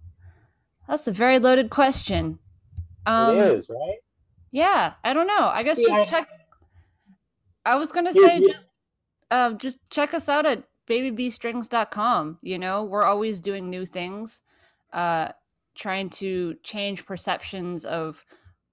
That's 0.88 1.06
a 1.06 1.12
very 1.12 1.38
loaded 1.38 1.70
question. 1.70 2.38
Um, 3.06 3.36
it 3.36 3.52
is, 3.52 3.66
right? 3.68 3.98
Yeah, 4.50 4.94
I 5.04 5.12
don't 5.12 5.26
know. 5.26 5.48
I 5.48 5.62
guess 5.62 5.78
yeah. 5.80 5.98
just 5.98 6.10
check. 6.10 6.28
I 7.64 7.76
was 7.76 7.92
gonna 7.92 8.12
say 8.12 8.38
yeah, 8.40 8.48
just, 8.48 8.68
uh, 9.30 9.52
just 9.54 9.78
check 9.90 10.14
us 10.14 10.28
out 10.28 10.46
at 10.46 10.64
babybstrings.com. 10.88 12.38
You 12.42 12.58
know, 12.58 12.84
we're 12.84 13.04
always 13.04 13.40
doing 13.40 13.70
new 13.70 13.86
things, 13.86 14.42
uh, 14.92 15.28
trying 15.74 16.10
to 16.10 16.56
change 16.62 17.06
perceptions 17.06 17.84
of 17.84 18.24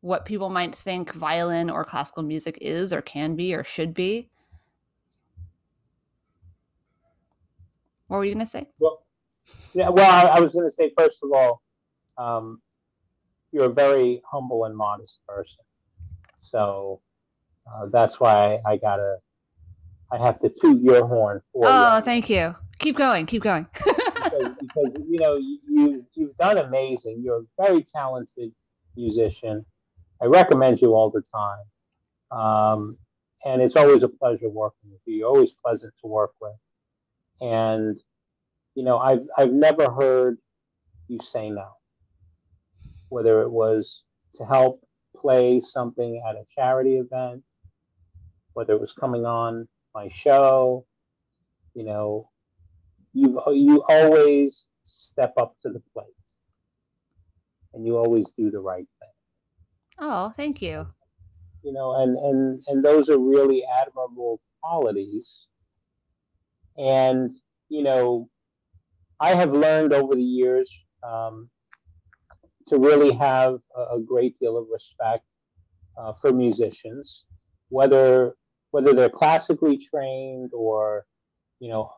what 0.02 0.26
people 0.26 0.50
might 0.50 0.76
think 0.76 1.14
violin 1.14 1.70
or 1.70 1.84
classical 1.84 2.24
music 2.24 2.58
is, 2.62 2.92
or 2.92 3.02
can 3.02 3.36
be, 3.36 3.54
or 3.54 3.64
should 3.64 3.94
be. 3.94 4.30
What 8.08 8.18
were 8.18 8.26
you 8.26 8.34
gonna 8.34 8.48
say? 8.48 8.68
Well, 8.80 9.06
yeah. 9.74 9.90
Well, 9.90 10.10
I, 10.10 10.38
I 10.38 10.40
was 10.40 10.54
gonna 10.54 10.72
say 10.72 10.92
first 10.98 11.20
of 11.22 11.32
all, 11.34 11.62
um, 12.18 12.62
you're 13.52 13.66
a 13.66 13.74
very 13.74 14.22
humble 14.30 14.66
and 14.66 14.76
modest 14.76 15.20
person. 15.28 15.60
So 16.36 17.02
uh, 17.68 17.88
that's 17.88 18.20
why 18.20 18.60
I 18.66 18.78
gotta, 18.78 19.18
I 20.12 20.18
have 20.18 20.40
to 20.42 20.50
toot 20.50 20.82
your 20.82 21.06
horn 21.06 21.42
for 21.52 21.66
oh, 21.68 21.98
you. 21.98 22.04
thank 22.04 22.30
you. 22.30 22.56
Keep 22.80 22.98
going, 22.98 23.26
keep 23.26 23.42
going. 23.42 23.68
because, 23.76 24.52
because, 24.60 24.92
you 25.10 25.20
know 25.20 25.36
you 25.36 26.06
you've 26.14 26.36
done 26.38 26.58
amazing. 26.58 27.22
You're 27.24 27.40
a 27.40 27.64
very 27.64 27.84
talented 27.84 28.52
musician. 28.96 29.66
I 30.22 30.26
recommend 30.26 30.80
you 30.82 30.94
all 30.94 31.10
the 31.10 31.24
time, 31.34 32.40
um, 32.40 32.98
and 33.46 33.62
it's 33.62 33.76
always 33.76 34.04
a 34.04 34.08
pleasure 34.08 34.50
working 34.50 34.92
with 34.92 35.02
you. 35.06 35.16
You're 35.16 35.30
always 35.30 35.50
pleasant 35.64 35.94
to 36.02 36.08
work 36.08 36.34
with, 36.40 36.54
and 37.42 38.00
you 38.76 38.84
know 38.84 39.00
I've 39.00 39.28
I've 39.36 39.52
never 39.52 39.92
heard 39.92 40.38
you 41.08 41.18
say 41.18 41.50
no 41.50 41.68
whether 43.10 43.42
it 43.42 43.52
was 43.52 44.04
to 44.34 44.46
help 44.46 44.82
play 45.16 45.60
something 45.60 46.22
at 46.28 46.36
a 46.36 46.46
charity 46.56 46.98
event, 46.98 47.44
whether 48.54 48.74
it 48.74 48.80
was 48.80 48.92
coming 48.92 49.26
on 49.26 49.68
my 49.94 50.08
show, 50.08 50.86
you 51.74 51.84
know, 51.84 52.30
you 53.14 53.42
you 53.48 53.84
always 53.90 54.68
step 54.84 55.34
up 55.38 55.56
to 55.64 55.70
the 55.70 55.82
plate, 55.94 56.08
and 57.74 57.86
you 57.86 57.98
always 57.98 58.26
do 58.38 58.52
the 58.52 58.60
right 58.60 58.88
thing. 59.00 59.10
Oh, 60.00 60.34
thank 60.36 60.62
you. 60.62 60.88
You 61.64 61.74
know, 61.74 62.02
and 62.02 62.18
and 62.18 62.62
and 62.68 62.84
those 62.84 63.10
are 63.10 63.18
really 63.18 63.64
admirable 63.66 64.40
qualities. 64.62 65.44
And 66.78 67.30
you 67.70 67.84
know, 67.84 68.30
I 69.20 69.34
have 69.34 69.52
learned 69.52 69.94
over 69.94 70.16
the 70.16 70.24
years 70.24 70.70
um, 71.04 71.50
to 72.70 72.78
really 72.78 73.12
have 73.14 73.60
a, 73.76 74.00
great 74.00 74.38
deal 74.40 74.58
of 74.58 74.68
respect 74.72 75.24
uh, 75.98 76.14
for 76.22 76.32
musicians, 76.34 77.24
whether 77.70 78.36
whether 78.72 78.94
they're 78.94 79.10
classically 79.10 79.78
trained 79.78 80.52
or 80.54 81.06
you 81.60 81.70
know 81.70 81.92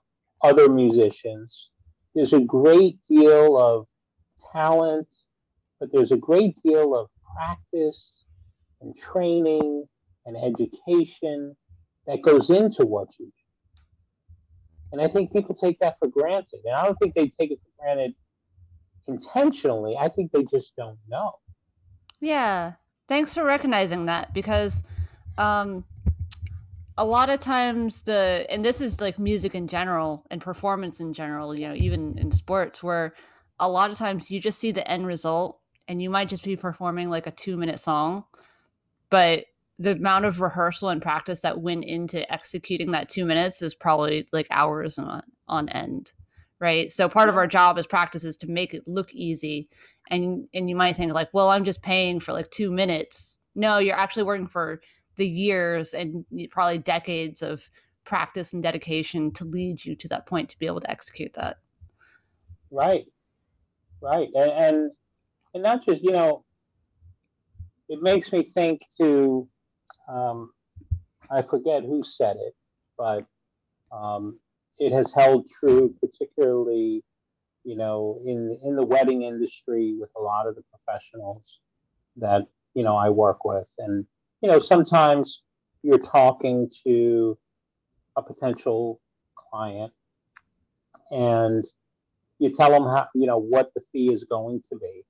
other 0.44 0.70
musicians. 0.70 1.70
There's 2.16 2.34
a 2.34 2.40
great 2.40 2.98
deal 3.10 3.58
of 3.58 3.88
talent, 4.52 5.08
but 5.80 5.90
there's 5.92 6.12
a 6.12 6.18
great 6.18 6.56
deal 6.64 6.96
of 6.96 7.08
practice 7.36 8.24
and 8.82 8.96
training 8.96 9.86
and 10.26 10.38
education 10.38 11.56
that 12.08 12.22
goes 12.22 12.50
into 12.50 12.86
what 12.86 13.10
you 13.20 13.26
do. 13.28 13.32
And 14.92 15.02
I 15.02 15.08
think 15.08 15.32
people 15.32 15.54
take 15.54 15.80
that 15.80 15.98
for 16.00 16.08
granted. 16.08 16.62
And 16.66 16.76
I 16.76 16.86
don't 16.86 16.96
think 16.96 17.14
they 17.14 17.28
take 17.28 17.52
it 17.52 17.60
for 17.62 17.84
granted 17.84 18.16
intentionally. 19.10 19.96
I 20.00 20.08
think 20.08 20.32
they 20.32 20.44
just 20.44 20.76
don't 20.78 20.98
know. 21.10 21.34
Yeah. 22.22 22.74
Thanks 23.08 23.34
for 23.34 23.44
recognizing 23.44 24.06
that 24.06 24.34
because 24.34 24.84
um 25.38 25.86
a 26.98 27.06
lot 27.06 27.30
of 27.30 27.40
times 27.40 28.02
the 28.02 28.46
and 28.50 28.64
this 28.64 28.82
is 28.82 29.02
like 29.02 29.18
music 29.18 29.56
in 29.56 29.68
general 29.68 30.26
and 30.30 30.42
performance 30.42 31.00
in 31.00 31.14
general, 31.14 31.58
you 31.58 31.68
know, 31.68 31.74
even 31.74 32.18
in 32.18 32.32
sports 32.32 32.84
where 32.84 33.14
a 33.60 33.70
lot 33.70 33.90
of 33.90 33.98
times 33.98 34.30
you 34.30 34.40
just 34.40 34.60
see 34.60 34.72
the 34.72 34.90
end 34.90 35.08
result 35.08 35.60
and 35.88 36.02
you 36.02 36.10
might 36.10 36.30
just 36.30 36.44
be 36.44 36.56
performing 36.56 37.10
like 37.10 37.26
a 37.26 37.32
2 37.32 37.58
minute 37.58 37.80
song, 37.80 38.26
but 39.10 39.46
the 39.80 39.92
amount 39.92 40.26
of 40.26 40.42
rehearsal 40.42 40.90
and 40.90 41.02
practice 41.02 41.42
that 41.42 41.62
went 41.62 41.86
into 41.86 42.32
executing 42.32 42.92
that 42.92 43.10
2 43.10 43.26
minutes 43.26 43.62
is 43.62 43.74
probably 43.74 44.28
like 44.32 44.48
hours 44.52 45.00
on, 45.00 45.24
on 45.48 45.70
end 45.70 46.12
right? 46.60 46.92
So 46.92 47.08
part 47.08 47.30
of 47.30 47.38
our 47.38 47.48
job 47.48 47.78
as 47.78 47.88
practice 47.88 48.24
is 48.24 48.38
to 48.38 48.48
make 48.48 48.74
it 48.74 48.88
look 48.88 49.14
easy. 49.14 49.70
And 50.10 50.48
and 50.54 50.70
you 50.70 50.76
might 50.76 50.96
think 50.96 51.14
like 51.14 51.30
well 51.34 51.50
i'm 51.50 51.64
just 51.64 51.84
paying 51.84 52.20
for 52.20 52.34
like 52.34 52.50
two 52.50 52.72
minutes. 52.72 53.38
No 53.56 53.78
you're 53.78 53.96
actually 53.96 54.24
working 54.24 54.48
for 54.48 54.82
the 55.16 55.28
years 55.28 55.94
and 55.94 56.26
probably 56.52 56.78
decades 56.78 57.42
of 57.42 57.70
practice 58.06 58.54
and 58.54 58.64
dedication 58.64 59.32
to 59.32 59.46
lead 59.46 59.86
you 59.86 59.96
to 59.96 60.08
that 60.08 60.26
point 60.26 60.50
to 60.50 60.60
be 60.60 60.66
able 60.66 60.80
to 60.82 60.90
execute 60.90 61.34
that. 61.34 61.58
Right. 62.72 63.06
Right. 64.02 64.30
And 64.34 64.52
and, 64.52 64.92
and 65.54 65.64
not 65.64 65.86
just 65.86 66.02
you 66.04 66.12
know 66.12 66.44
it 67.90 68.02
makes 68.02 68.32
me 68.32 68.44
think 68.44 68.80
to 69.02 69.48
um, 70.08 70.52
i 71.32 71.42
forget 71.42 71.84
who 71.84 72.04
said 72.04 72.36
it 72.38 72.56
but 72.98 73.26
um, 73.92 74.40
it 74.80 74.94
has 74.94 75.12
held 75.14 75.48
true, 75.60 75.94
particularly, 76.00 77.04
you 77.64 77.76
know, 77.76 78.22
in 78.26 78.58
in 78.64 78.76
the 78.76 78.84
wedding 78.84 79.24
industry 79.24 79.96
with 80.00 80.10
a 80.18 80.22
lot 80.22 80.48
of 80.48 80.56
the 80.56 80.64
professionals 80.72 81.60
that 82.16 82.44
you 82.74 82.84
know 82.84 82.96
I 82.96 83.10
work 83.10 83.44
with, 83.44 83.70
and 83.78 84.06
you 84.42 84.50
know, 84.50 84.58
sometimes 84.58 85.42
you're 85.84 86.00
talking 86.00 86.70
to 86.86 87.38
a 88.16 88.24
potential 88.24 89.02
client, 89.36 89.92
and 91.12 91.64
you 92.40 92.50
tell 92.50 92.72
them 92.72 92.84
how 92.84 93.08
you 93.14 93.28
know 93.28 93.38
what 93.38 93.72
the 93.76 93.82
fee 93.92 94.10
is 94.12 94.24
going 94.24 94.62
to 94.72 94.78
be, 94.78 95.04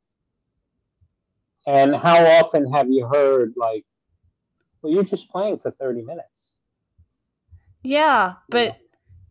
and 1.68 1.96
how 1.96 2.26
often 2.26 2.72
have 2.72 2.90
you 2.90 3.08
heard 3.08 3.54
like, 3.56 3.86
well, 4.82 4.92
you're 4.92 5.04
just 5.04 5.30
playing 5.30 5.60
for 5.60 5.70
thirty 5.70 6.02
minutes. 6.02 6.54
Yeah, 7.84 8.34
but. 8.50 8.78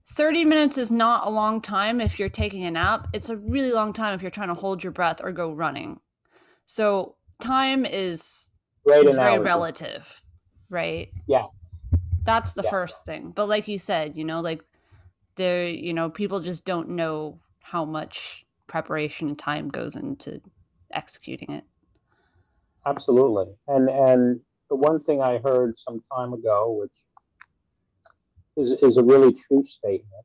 30 0.08 0.44
minutes 0.44 0.78
is 0.78 0.90
not 0.90 1.26
a 1.26 1.30
long 1.30 1.60
time 1.60 2.00
if 2.00 2.18
you're 2.18 2.28
taking 2.28 2.64
a 2.64 2.70
nap. 2.70 3.08
It's 3.12 3.28
a 3.28 3.36
really 3.36 3.72
long 3.72 3.92
time 3.92 4.14
if 4.14 4.22
you're 4.22 4.30
trying 4.30 4.48
to 4.48 4.54
hold 4.54 4.82
your 4.82 4.92
breath 4.92 5.20
or 5.22 5.32
go 5.32 5.52
running. 5.52 6.00
So 6.66 7.16
time 7.40 7.84
is, 7.84 8.48
Great 8.86 9.06
is 9.06 9.14
very 9.14 9.38
relative, 9.38 10.22
right? 10.70 11.12
Yeah. 11.26 11.46
That's 12.24 12.54
the 12.54 12.62
Yes. 12.62 12.70
first 12.70 13.04
thing. 13.04 13.32
But 13.32 13.48
like 13.48 13.68
you 13.68 13.78
said, 13.78 14.16
you 14.16 14.24
know, 14.24 14.40
like 14.40 14.64
there, 15.36 15.66
you 15.68 15.92
know, 15.94 16.10
people 16.10 16.40
just 16.40 16.64
don't 16.64 16.90
know 16.90 17.40
how 17.60 17.84
much 17.84 18.44
preparation 18.66 19.28
and 19.28 19.38
time 19.38 19.68
goes 19.68 19.94
into 19.96 20.40
executing 20.92 21.50
it. 21.50 21.64
Absolutely. 22.86 23.54
And 23.66 23.88
and 23.88 24.40
the 24.68 24.76
one 24.76 24.98
thing 25.00 25.22
I 25.22 25.38
heard 25.38 25.76
some 25.78 26.00
time 26.12 26.32
ago, 26.32 26.72
which 26.80 26.92
is 28.58 28.72
is 28.82 28.96
a 28.96 29.02
really 29.02 29.32
true 29.32 29.62
statement, 29.62 30.24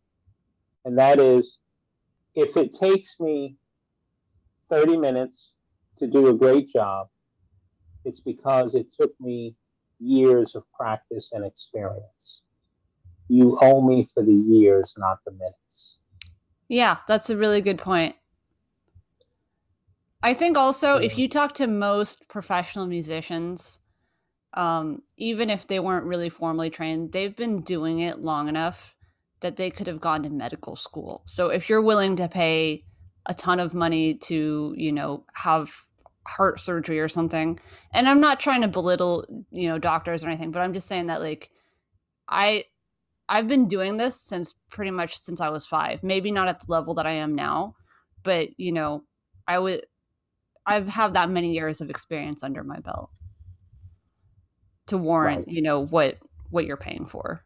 and 0.85 0.97
that 0.97 1.19
is 1.19 1.57
if 2.35 2.57
it 2.57 2.71
takes 2.71 3.19
me 3.19 3.55
30 4.69 4.97
minutes 4.97 5.51
to 5.99 6.07
do 6.07 6.27
a 6.27 6.33
great 6.33 6.67
job, 6.71 7.07
it's 8.05 8.19
because 8.19 8.73
it 8.73 8.87
took 8.99 9.13
me 9.19 9.55
years 9.99 10.55
of 10.55 10.63
practice 10.73 11.29
and 11.31 11.45
experience. 11.45 12.41
You 13.27 13.57
owe 13.61 13.81
me 13.81 14.05
for 14.13 14.23
the 14.23 14.33
years, 14.33 14.93
not 14.97 15.19
the 15.25 15.31
minutes. 15.31 15.97
Yeah, 16.67 16.97
that's 17.07 17.29
a 17.29 17.37
really 17.37 17.61
good 17.61 17.77
point. 17.77 18.15
I 20.21 20.33
think 20.33 20.57
also 20.57 20.97
if 20.97 21.13
mm. 21.13 21.17
you 21.19 21.29
talk 21.29 21.53
to 21.55 21.67
most 21.67 22.27
professional 22.27 22.87
musicians, 22.87 23.79
um, 24.53 25.01
even 25.17 25.49
if 25.49 25.67
they 25.67 25.79
weren't 25.79 26.05
really 26.05 26.29
formally 26.29 26.69
trained, 26.69 27.11
they've 27.11 27.35
been 27.35 27.61
doing 27.61 27.99
it 27.99 28.19
long 28.19 28.47
enough 28.47 28.95
that 29.41 29.57
they 29.57 29.69
could 29.69 29.87
have 29.87 29.99
gone 29.99 30.23
to 30.23 30.29
medical 30.29 30.75
school. 30.75 31.23
So 31.25 31.49
if 31.49 31.69
you're 31.69 31.81
willing 31.81 32.15
to 32.17 32.27
pay 32.27 32.83
a 33.25 33.33
ton 33.33 33.59
of 33.59 33.73
money 33.73 34.13
to, 34.15 34.73
you 34.77 34.91
know, 34.91 35.25
have 35.33 35.71
heart 36.25 36.59
surgery 36.59 36.99
or 36.99 37.09
something, 37.09 37.59
and 37.93 38.07
I'm 38.07 38.21
not 38.21 38.39
trying 38.39 38.61
to 38.61 38.67
belittle, 38.67 39.25
you 39.51 39.67
know, 39.67 39.79
doctors 39.79 40.23
or 40.23 40.27
anything, 40.27 40.51
but 40.51 40.61
I'm 40.61 40.73
just 40.73 40.87
saying 40.87 41.07
that 41.07 41.21
like 41.21 41.49
I 42.29 42.65
I've 43.27 43.47
been 43.47 43.67
doing 43.67 43.97
this 43.97 44.19
since 44.19 44.53
pretty 44.69 44.91
much 44.91 45.17
since 45.19 45.41
I 45.41 45.49
was 45.49 45.65
5. 45.65 46.03
Maybe 46.03 46.31
not 46.31 46.47
at 46.47 46.61
the 46.61 46.71
level 46.71 46.93
that 46.95 47.07
I 47.07 47.13
am 47.13 47.35
now, 47.35 47.75
but 48.21 48.59
you 48.59 48.71
know, 48.71 49.03
I 49.47 49.59
would 49.59 49.85
I've 50.65 50.87
had 50.87 51.13
that 51.13 51.29
many 51.29 51.53
years 51.53 51.81
of 51.81 51.89
experience 51.89 52.43
under 52.43 52.63
my 52.63 52.79
belt 52.79 53.09
to 54.87 54.97
warrant, 54.97 55.47
Right. 55.47 55.55
you 55.55 55.61
know, 55.61 55.79
what 55.85 56.17
what 56.49 56.65
you're 56.65 56.77
paying 56.77 57.05
for. 57.05 57.43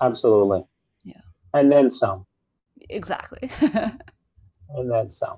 Absolutely. 0.00 0.64
Yeah. 1.04 1.20
And 1.54 1.70
then 1.70 1.88
some. 1.90 2.26
Exactly. 2.90 3.50
And 4.74 4.90
then 4.90 5.10
some. 5.10 5.36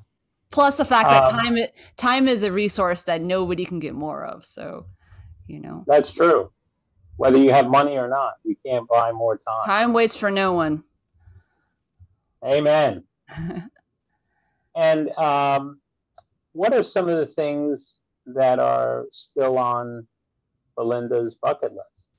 Plus 0.52 0.76
the 0.76 0.85
fact 0.85 1.09
that 1.11 1.26
Um, 1.28 1.37
time 1.37 1.59
time 1.96 2.28
is 2.28 2.44
a 2.44 2.52
resource 2.52 3.02
that 3.02 3.20
nobody 3.20 3.64
can 3.66 3.80
get 3.80 3.94
more 3.94 4.24
of. 4.24 4.44
So, 4.44 4.87
you 5.48 5.59
know, 5.61 5.83
That's 5.88 6.12
true. 6.12 6.52
Whether 7.16 7.38
you 7.38 7.50
have 7.52 7.66
money 7.66 7.98
or 7.98 8.09
not, 8.09 8.35
you 8.44 8.54
can't 8.64 8.87
buy 8.88 9.11
more 9.12 9.37
time. 9.37 9.64
time 9.66 9.92
waits 9.92 10.14
for 10.16 10.30
no 10.30 10.52
one. 10.52 10.85
Amen. 12.44 13.04
And 14.76 15.09
um, 15.18 15.80
what 16.52 16.72
are 16.72 16.83
some 16.83 17.09
of 17.09 17.16
the 17.18 17.26
things 17.26 17.96
that 18.26 18.59
are 18.59 19.07
still 19.11 19.57
on 19.59 20.04
Belinda's 20.76 21.34
bucket 21.34 21.72
list? 21.72 22.10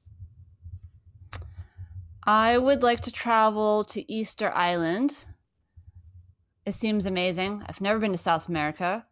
I 2.24 2.58
would 2.58 2.82
like 2.82 3.02
to 3.02 3.12
travel 3.12 3.84
to 3.86 4.12
Easter 4.12 4.52
Island. 4.52 5.26
It 6.66 6.74
seems 6.74 7.06
amazing. 7.06 7.64
I've 7.68 7.82
never 7.82 8.00
been 8.00 8.12
to 8.12 8.18
South 8.18 8.48
America. 8.48 9.06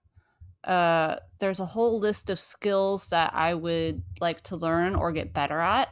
Uh, 0.63 1.17
there's 1.39 1.59
a 1.59 1.67
whole 1.67 1.99
list 1.99 2.29
of 2.29 2.39
skills 2.39 3.09
that 3.09 3.33
I 3.35 3.53
would 3.53 4.01
like 4.19 4.41
to 4.43 4.55
learn 4.55 4.95
or 4.95 5.11
get 5.11 5.33
better 5.33 5.59
at. 5.59 5.89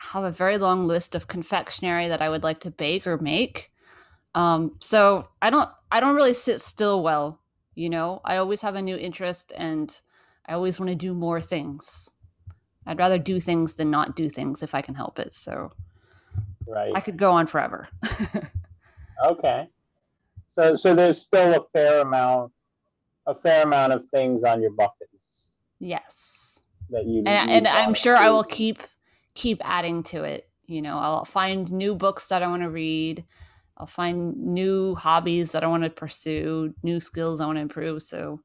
I 0.00 0.06
have 0.12 0.24
a 0.24 0.30
very 0.32 0.58
long 0.58 0.86
list 0.86 1.14
of 1.14 1.28
confectionery 1.28 2.08
that 2.08 2.22
I 2.22 2.30
would 2.30 2.42
like 2.42 2.60
to 2.60 2.70
bake 2.70 3.06
or 3.06 3.18
make. 3.18 3.70
Um, 4.34 4.76
so 4.78 5.28
I 5.42 5.50
don't 5.50 5.68
I 5.92 6.00
don't 6.00 6.14
really 6.14 6.34
sit 6.34 6.60
still 6.60 7.02
well, 7.02 7.40
you 7.74 7.90
know. 7.90 8.20
I 8.24 8.36
always 8.36 8.62
have 8.62 8.74
a 8.74 8.82
new 8.82 8.96
interest 8.96 9.52
and 9.56 10.00
I 10.46 10.54
always 10.54 10.80
want 10.80 10.88
to 10.88 10.96
do 10.96 11.14
more 11.14 11.40
things. 11.40 12.10
I'd 12.86 12.98
rather 12.98 13.18
do 13.18 13.40
things 13.40 13.74
than 13.74 13.90
not 13.90 14.16
do 14.16 14.28
things 14.28 14.62
if 14.62 14.74
I 14.74 14.80
can 14.82 14.94
help 14.94 15.18
it. 15.18 15.34
So 15.34 15.72
Right. 16.66 16.92
I 16.94 17.00
could 17.00 17.16
go 17.16 17.32
on 17.32 17.46
forever. 17.46 17.88
Okay. 19.22 19.68
So 20.48 20.74
so 20.74 20.94
there's 20.94 21.20
still 21.20 21.54
a 21.54 21.64
fair 21.74 22.00
amount 22.00 22.52
a 23.26 23.34
fair 23.34 23.64
amount 23.64 23.92
of 23.92 24.08
things 24.08 24.42
on 24.42 24.62
your 24.62 24.72
bucket 24.72 25.08
list 25.12 25.58
yes. 25.78 26.62
that 26.88 27.04
you 27.06 27.18
And, 27.26 27.50
and 27.50 27.68
I'm 27.68 27.94
sure 27.94 28.16
I 28.16 28.30
will 28.30 28.44
keep 28.44 28.82
keep 29.34 29.60
adding 29.62 30.02
to 30.04 30.24
it. 30.24 30.48
You 30.64 30.80
know, 30.80 30.98
I'll 30.98 31.24
find 31.24 31.70
new 31.70 31.94
books 31.94 32.28
that 32.28 32.42
I 32.42 32.46
want 32.46 32.62
to 32.62 32.70
read. 32.70 33.24
I'll 33.76 33.86
find 33.86 34.36
new 34.36 34.94
hobbies 34.94 35.52
that 35.52 35.64
I 35.64 35.66
want 35.66 35.84
to 35.84 35.90
pursue, 35.90 36.74
new 36.82 36.98
skills 36.98 37.40
I 37.40 37.46
want 37.46 37.56
to 37.56 37.62
improve. 37.62 38.02
So 38.02 38.40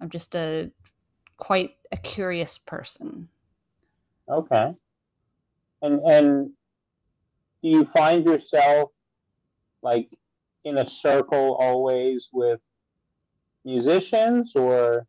I'm 0.00 0.10
just 0.10 0.34
a 0.34 0.72
quite 1.36 1.76
a 1.92 1.96
curious 1.96 2.58
person. 2.58 3.28
Okay. 4.30 4.74
And 5.82 6.00
and 6.02 6.50
do 7.62 7.68
you 7.68 7.84
find 7.84 8.24
yourself 8.24 8.90
like 9.82 10.08
in 10.64 10.78
a 10.78 10.84
circle 10.84 11.56
always 11.56 12.28
with 12.32 12.60
musicians 13.64 14.52
or 14.54 15.06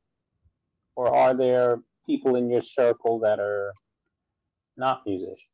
or 0.95 1.15
are 1.15 1.35
there 1.35 1.77
people 2.05 2.35
in 2.35 2.49
your 2.49 2.61
circle 2.61 3.19
that 3.19 3.39
are 3.39 3.73
not 4.77 5.03
musicians? 5.05 5.47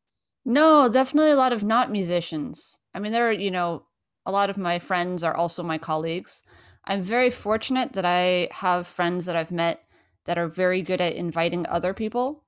No, 0.45 0.89
definitely 0.89 1.31
a 1.31 1.35
lot 1.35 1.53
of 1.53 1.63
not 1.63 1.91
musicians. 1.91 2.77
I 2.93 2.99
mean, 2.99 3.11
there 3.11 3.27
are, 3.27 3.33
you 3.33 3.51
know, 3.51 3.83
a 4.25 4.31
lot 4.31 4.49
of 4.49 4.57
my 4.57 4.79
friends 4.79 5.23
are 5.23 5.35
also 5.35 5.61
my 5.61 5.77
colleagues. 5.77 6.41
I'm 6.85 7.01
very 7.01 7.29
fortunate 7.29 7.93
that 7.93 8.05
I 8.05 8.47
have 8.51 8.87
friends 8.87 9.25
that 9.25 9.35
I've 9.35 9.51
met 9.51 9.83
that 10.25 10.37
are 10.37 10.47
very 10.47 10.81
good 10.81 11.01
at 11.01 11.13
inviting 11.13 11.65
other 11.67 11.93
people 11.93 12.43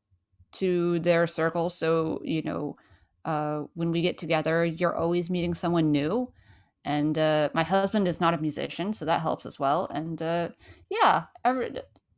to 0.53 0.99
their 0.99 1.27
circle. 1.27 1.69
So, 1.69 2.21
you 2.23 2.41
know, 2.41 2.77
uh, 3.25 3.63
when 3.75 3.91
we 3.91 4.01
get 4.01 4.17
together, 4.17 4.65
you're 4.65 4.95
always 4.95 5.29
meeting 5.29 5.53
someone 5.53 5.91
new. 5.91 6.31
And 6.85 7.17
uh, 7.17 7.49
my 7.53 7.63
husband 7.63 8.07
is 8.07 8.21
not 8.21 8.33
a 8.33 8.37
musician, 8.37 8.93
so 8.93 9.05
that 9.05 9.21
helps 9.21 9.45
as 9.45 9.59
well. 9.59 9.87
And 9.93 10.21
uh, 10.21 10.49
yeah, 10.89 11.25
every, 11.43 11.71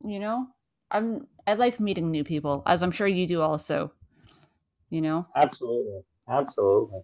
you 0.04 0.20
know, 0.20 0.46
I'm 0.90 1.26
I 1.46 1.54
like 1.54 1.80
meeting 1.80 2.10
new 2.10 2.22
people, 2.22 2.62
as 2.66 2.82
I'm 2.82 2.92
sure 2.92 3.08
you 3.08 3.26
do 3.26 3.40
also. 3.42 3.92
You 4.90 5.00
know, 5.00 5.26
Absolutely. 5.34 6.02
Absolutely. 6.28 7.00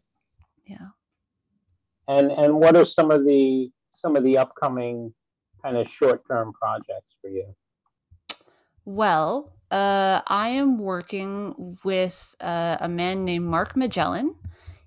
yeah. 0.66 0.88
And 2.06 2.30
and 2.30 2.54
what 2.54 2.76
are 2.76 2.84
some 2.84 3.10
of 3.10 3.24
the 3.24 3.70
some 3.90 4.14
of 4.14 4.22
the 4.22 4.38
upcoming 4.38 5.12
kind 5.62 5.76
of 5.76 5.88
short-term 5.88 6.52
projects 6.52 7.16
for 7.20 7.28
you? 7.28 7.54
Well, 8.84 9.52
uh, 9.70 10.22
I 10.26 10.48
am 10.50 10.78
working 10.78 11.78
with 11.84 12.34
uh, 12.40 12.78
a 12.80 12.88
man 12.88 13.24
named 13.24 13.46
Mark 13.46 13.76
Magellan. 13.76 14.34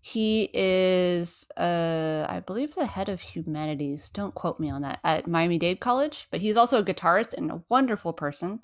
He 0.04 0.50
is, 0.54 1.48
uh, 1.58 2.26
I 2.28 2.40
believe, 2.40 2.74
the 2.74 2.88
head 2.88 3.08
of 3.08 3.22
humanities. 3.22 4.10
Don't 4.10 4.34
quote 4.34 4.60
me 4.60 4.70
on 4.72 4.82
that 4.82 5.00
at 5.04 5.28
Miami 5.28 5.60
Dade 5.60 5.80
College, 5.80 6.28
but 6.32 6.42
he's 6.42 6.58
also 6.58 6.80
a 6.80 6.84
guitarist 6.84 7.36
and 7.36 7.52
a 7.52 7.62
wonderful 7.70 8.12
person 8.12 8.62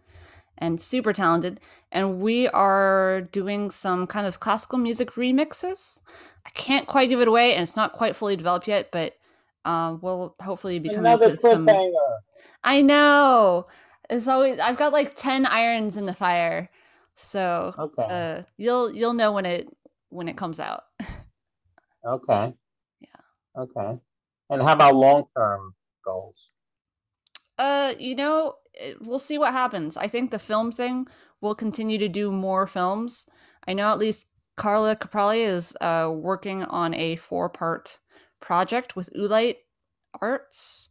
and 0.58 0.82
super 0.82 1.14
talented. 1.14 1.60
And 1.92 2.20
we 2.20 2.48
are 2.48 3.22
doing 3.22 3.70
some 3.70 4.08
kind 4.08 4.26
of 4.26 4.40
classical 4.40 4.80
music 4.80 5.12
remixes. 5.12 6.00
I 6.44 6.50
can't 6.52 6.88
quite 6.88 7.10
give 7.10 7.22
it 7.22 7.28
away, 7.28 7.54
and 7.54 7.62
it's 7.62 7.76
not 7.76 7.94
quite 7.94 8.16
fully 8.16 8.36
developed 8.36 8.68
yet, 8.68 8.90
but 8.92 9.16
um, 9.66 10.00
we'll 10.02 10.34
hopefully 10.42 10.80
be 10.80 10.90
coming 10.90 11.06
Another 11.06 11.32
with 11.32 11.42
some. 11.42 11.70
I 12.64 12.82
know. 12.82 13.68
It's 14.10 14.28
always 14.28 14.60
I've 14.60 14.78
got 14.78 14.94
like 14.94 15.16
10 15.16 15.46
irons 15.46 15.98
in 15.98 16.06
the 16.06 16.14
fire. 16.14 16.70
So, 17.16 17.74
Okay. 17.78 18.08
uh 18.10 18.44
you'll 18.58 18.94
you'll 18.94 19.14
know 19.14 19.32
when 19.32 19.46
it 19.46 19.68
when 20.10 20.28
it 20.28 20.38
comes 20.38 20.60
out. 20.60 20.84
Okay. 22.06 22.54
Yeah. 23.02 23.62
Okay. 23.64 24.00
And 24.50 24.62
how 24.62 24.74
about 24.74 24.96
long-term 24.96 25.74
goals? 26.06 26.38
Uh, 27.58 27.94
you 28.00 28.16
know, 28.16 28.56
it- 28.74 29.02
we'll 29.02 29.20
see 29.20 29.38
what 29.38 29.52
happens. 29.52 29.98
I 29.98 30.08
think 30.08 30.32
the 30.32 30.40
film 30.40 30.72
thing 30.72 31.08
will 31.42 31.56
continue 31.56 31.98
to 31.98 32.08
do 32.08 32.32
more 32.32 32.66
films. 32.68 33.28
I 33.68 33.74
know 33.74 33.90
at 33.90 33.98
least 33.98 34.28
Carla 34.56 34.96
Caprali 34.96 35.40
is 35.46 35.76
uh 35.82 36.10
working 36.14 36.64
on 36.64 36.94
a 36.94 37.16
four-part 37.18 38.00
project 38.40 38.96
with 38.96 39.10
Oolite 39.14 39.58
Arts. 40.22 40.90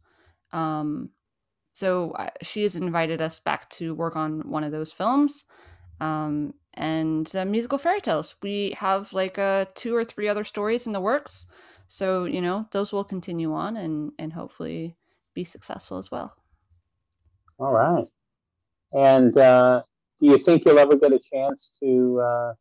Um 0.51 1.09
so 1.79 2.11
uh, 2.11 2.29
she 2.41 2.63
has 2.63 2.75
invited 2.75 3.21
us 3.21 3.39
back 3.39 3.69
to 3.77 3.93
work 3.93 4.15
on 4.15 4.49
one 4.49 4.63
of 4.63 4.71
those 4.71 4.91
films. 4.91 5.45
Um 5.99 6.53
and 6.73 7.35
uh, 7.35 7.45
musical 7.45 7.79
fairy 7.79 8.01
tales. 8.01 8.35
We 8.43 8.75
have 8.77 9.13
like 9.13 9.37
uh 9.39 9.65
two 9.75 9.95
or 9.95 10.03
three 10.05 10.27
other 10.29 10.43
stories 10.43 10.87
in 10.87 10.93
the 10.93 11.01
works. 11.11 11.45
So, 11.87 12.25
you 12.25 12.41
know, 12.41 12.67
those 12.71 12.91
will 12.93 13.03
continue 13.15 13.53
on 13.53 13.77
and 13.77 14.11
and 14.19 14.33
hopefully 14.33 14.95
be 15.33 15.43
successful 15.43 15.97
as 15.97 16.11
well. 16.11 16.35
All 17.59 17.71
right. 17.73 18.07
And 18.93 19.35
uh, 19.37 19.83
do 20.19 20.27
you 20.27 20.37
think 20.37 20.65
you'll 20.65 20.79
ever 20.79 20.95
get 20.95 21.11
a 21.13 21.19
chance 21.19 21.71
to 21.81 22.21
uh, 22.21 22.53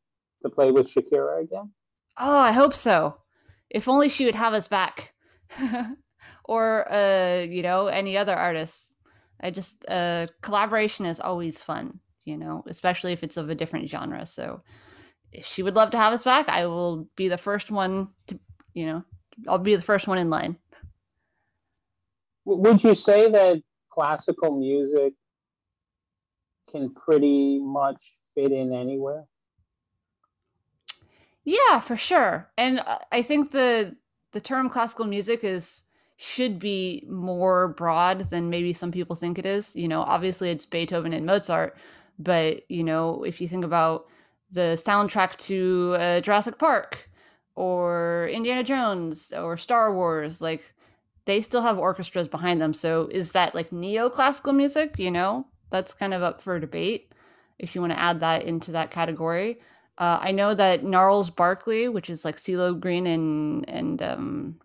to 0.42 0.50
play 0.50 0.70
with 0.72 0.92
Shakira 0.92 1.42
again? 1.42 1.70
Oh, 2.18 2.38
I 2.38 2.52
hope 2.52 2.74
so. 2.74 3.18
If 3.70 3.88
only 3.88 4.08
she 4.08 4.24
would 4.24 4.34
have 4.34 4.54
us 4.54 4.68
back, 4.68 5.14
or 6.44 6.90
uh, 6.92 7.40
you 7.42 7.62
know, 7.62 7.86
any 7.86 8.16
other 8.16 8.34
artists. 8.34 8.92
I 9.40 9.50
just 9.50 9.88
uh, 9.88 10.26
collaboration 10.40 11.06
is 11.06 11.20
always 11.20 11.62
fun, 11.62 12.00
you 12.24 12.36
know, 12.36 12.64
especially 12.66 13.12
if 13.12 13.22
it's 13.22 13.36
of 13.36 13.50
a 13.50 13.54
different 13.54 13.88
genre. 13.88 14.26
So, 14.26 14.62
if 15.32 15.46
she 15.46 15.62
would 15.62 15.76
love 15.76 15.90
to 15.90 15.98
have 15.98 16.12
us 16.12 16.24
back, 16.24 16.48
I 16.48 16.66
will 16.66 17.08
be 17.16 17.28
the 17.28 17.38
first 17.38 17.70
one 17.70 18.08
to, 18.28 18.38
you 18.74 18.86
know, 18.86 19.04
I'll 19.48 19.58
be 19.58 19.76
the 19.76 19.82
first 19.82 20.08
one 20.08 20.18
in 20.18 20.30
line. 20.30 20.56
Would 22.44 22.82
you 22.82 22.94
say 22.94 23.30
that 23.30 23.62
classical 23.90 24.56
music 24.56 25.14
can 26.70 26.94
pretty 26.94 27.58
much 27.60 28.16
fit 28.34 28.52
in 28.52 28.72
anywhere? 28.72 29.26
Yeah, 31.44 31.80
for 31.80 31.96
sure. 31.96 32.50
And 32.56 32.80
uh, 32.80 32.98
I 33.12 33.22
think 33.22 33.52
the 33.52 33.96
the 34.32 34.40
term 34.40 34.68
classical 34.68 35.06
music 35.06 35.44
is 35.44 35.84
should 36.16 36.58
be 36.58 37.04
more 37.08 37.68
broad 37.68 38.20
than 38.30 38.50
maybe 38.50 38.72
some 38.72 38.90
people 38.90 39.14
think 39.14 39.38
it 39.38 39.46
is. 39.46 39.76
You 39.76 39.88
know, 39.88 40.00
obviously 40.02 40.50
it's 40.50 40.64
Beethoven 40.64 41.12
and 41.12 41.26
Mozart, 41.26 41.76
but 42.18 42.68
you 42.70 42.82
know, 42.82 43.22
if 43.24 43.40
you 43.40 43.48
think 43.48 43.64
about 43.64 44.06
the 44.50 44.80
soundtrack 44.82 45.36
to 45.36 45.96
uh, 45.98 46.20
Jurassic 46.20 46.58
Park 46.58 47.10
or 47.54 48.28
Indiana 48.32 48.62
Jones 48.62 49.32
or 49.32 49.56
Star 49.56 49.92
Wars, 49.92 50.40
like 50.40 50.72
they 51.26 51.42
still 51.42 51.62
have 51.62 51.78
orchestras 51.78 52.28
behind 52.28 52.60
them. 52.60 52.72
So 52.72 53.08
is 53.10 53.32
that 53.32 53.54
like 53.54 53.70
neoclassical 53.70 54.54
music? 54.54 54.98
You 54.98 55.10
know, 55.10 55.46
that's 55.70 55.92
kind 55.92 56.14
of 56.14 56.22
up 56.22 56.40
for 56.40 56.58
debate 56.58 57.12
if 57.58 57.74
you 57.74 57.80
want 57.80 57.92
to 57.92 58.00
add 58.00 58.20
that 58.20 58.44
into 58.44 58.72
that 58.72 58.90
category. 58.90 59.60
Uh, 59.98 60.18
I 60.20 60.32
know 60.32 60.54
that 60.54 60.84
Gnarls 60.84 61.30
Barkley, 61.30 61.88
which 61.88 62.08
is 62.08 62.24
like 62.24 62.36
CeeLo 62.36 62.78
Green 62.78 63.06
and 63.06 63.68
and 63.68 64.02
um, 64.02 64.60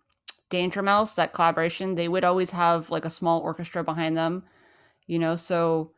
Danger 0.52 0.84
Mouse, 0.84 1.16
that 1.16 1.34
collaboration, 1.34 1.96
they 1.96 2.08
would 2.08 2.24
always 2.24 2.52
have 2.52 2.92
like 2.92 3.06
a 3.06 3.10
small 3.10 3.40
orchestra 3.40 3.84
behind 3.84 4.16
them, 4.16 4.44
you 5.08 5.18
know. 5.18 5.36
So 5.36 5.94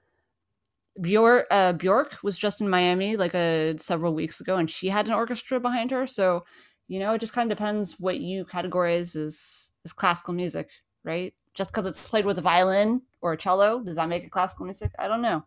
Bjork, 1.01 1.47
uh, 1.51 1.73
Bjork 1.73 2.19
was 2.23 2.37
just 2.37 2.61
in 2.61 2.69
Miami 2.69 3.17
like 3.17 3.33
a 3.35 3.71
uh, 3.71 3.77
several 3.77 4.13
weeks 4.13 4.39
ago, 4.39 4.55
and 4.55 4.69
she 4.69 4.87
had 4.87 5.07
an 5.07 5.13
orchestra 5.13 5.59
behind 5.59 5.91
her. 5.91 6.07
So 6.07 6.45
you 6.87 6.99
know, 6.99 7.13
it 7.13 7.19
just 7.19 7.33
kind 7.33 7.51
of 7.51 7.57
depends 7.57 7.99
what 7.99 8.19
you 8.19 8.45
categorize 8.45 9.15
as 9.15 9.71
as 9.83 9.91
classical 9.91 10.33
music, 10.33 10.69
right? 11.03 11.33
Just 11.53 11.71
because 11.71 11.85
it's 11.85 12.07
played 12.07 12.25
with 12.25 12.37
a 12.37 12.41
violin 12.41 13.01
or 13.21 13.33
a 13.33 13.37
cello, 13.37 13.81
does 13.81 13.95
that 13.95 14.09
make 14.09 14.23
it 14.23 14.31
classical 14.31 14.65
music? 14.65 14.91
I 14.99 15.07
don't 15.07 15.21
know. 15.21 15.43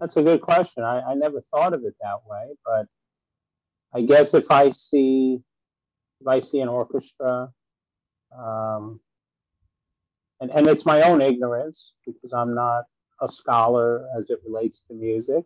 That's 0.00 0.16
a 0.16 0.22
good 0.22 0.42
question. 0.42 0.84
I, 0.84 1.00
I 1.00 1.14
never 1.14 1.40
thought 1.40 1.72
of 1.72 1.84
it 1.84 1.94
that 2.00 2.18
way, 2.28 2.54
but 2.64 2.86
I 3.94 4.02
guess 4.02 4.34
if 4.34 4.50
I 4.50 4.68
see 4.68 5.40
if 6.20 6.26
I 6.26 6.38
see 6.38 6.60
an 6.60 6.68
orchestra, 6.68 7.50
um, 8.36 9.00
and 10.40 10.50
and 10.50 10.66
it's 10.66 10.84
my 10.84 11.02
own 11.02 11.20
ignorance 11.20 11.92
because 12.04 12.32
I'm 12.32 12.54
not 12.54 12.84
a 13.20 13.28
scholar 13.28 14.06
as 14.16 14.28
it 14.30 14.38
relates 14.46 14.82
to 14.88 14.94
music. 14.94 15.44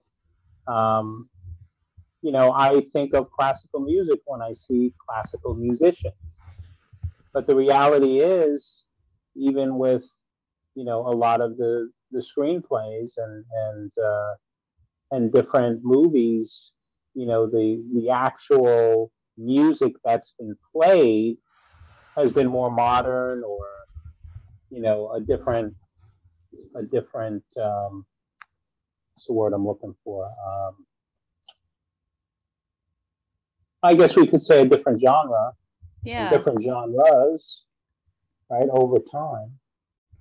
Um, 0.66 1.28
you 2.22 2.32
know, 2.32 2.52
I 2.52 2.82
think 2.92 3.14
of 3.14 3.30
classical 3.30 3.80
music 3.80 4.20
when 4.26 4.42
I 4.42 4.52
see 4.52 4.92
classical 5.08 5.54
musicians. 5.54 6.42
But 7.32 7.46
the 7.46 7.54
reality 7.54 8.20
is, 8.20 8.84
even 9.36 9.78
with, 9.78 10.04
you 10.74 10.84
know, 10.84 11.06
a 11.06 11.14
lot 11.14 11.40
of 11.40 11.56
the, 11.56 11.90
the 12.10 12.18
screenplays 12.18 13.10
and, 13.16 13.44
and, 13.52 13.92
uh, 13.98 14.34
and 15.12 15.32
different 15.32 15.80
movies, 15.82 16.72
you 17.14 17.26
know, 17.26 17.46
the, 17.46 17.82
the 17.94 18.10
actual 18.10 19.12
music 19.40 19.94
that's 20.04 20.34
been 20.38 20.56
played 20.72 21.38
has 22.16 22.30
been 22.32 22.48
more 22.48 22.70
modern 22.70 23.42
or, 23.42 23.64
you 24.70 24.80
know, 24.80 25.10
a 25.12 25.20
different, 25.20 25.74
a 26.76 26.82
different, 26.82 27.42
um, 27.60 28.04
what's 29.10 29.24
the 29.26 29.32
word 29.32 29.52
I'm 29.52 29.66
looking 29.66 29.94
for? 30.04 30.26
Um, 30.26 30.74
I 33.82 33.94
guess 33.94 34.14
we 34.14 34.26
could 34.26 34.42
say 34.42 34.62
a 34.62 34.66
different 34.66 35.00
genre. 35.00 35.52
Yeah. 36.02 36.30
Different 36.30 36.62
genres, 36.62 37.62
right, 38.50 38.68
over 38.70 38.98
time. 38.98 39.58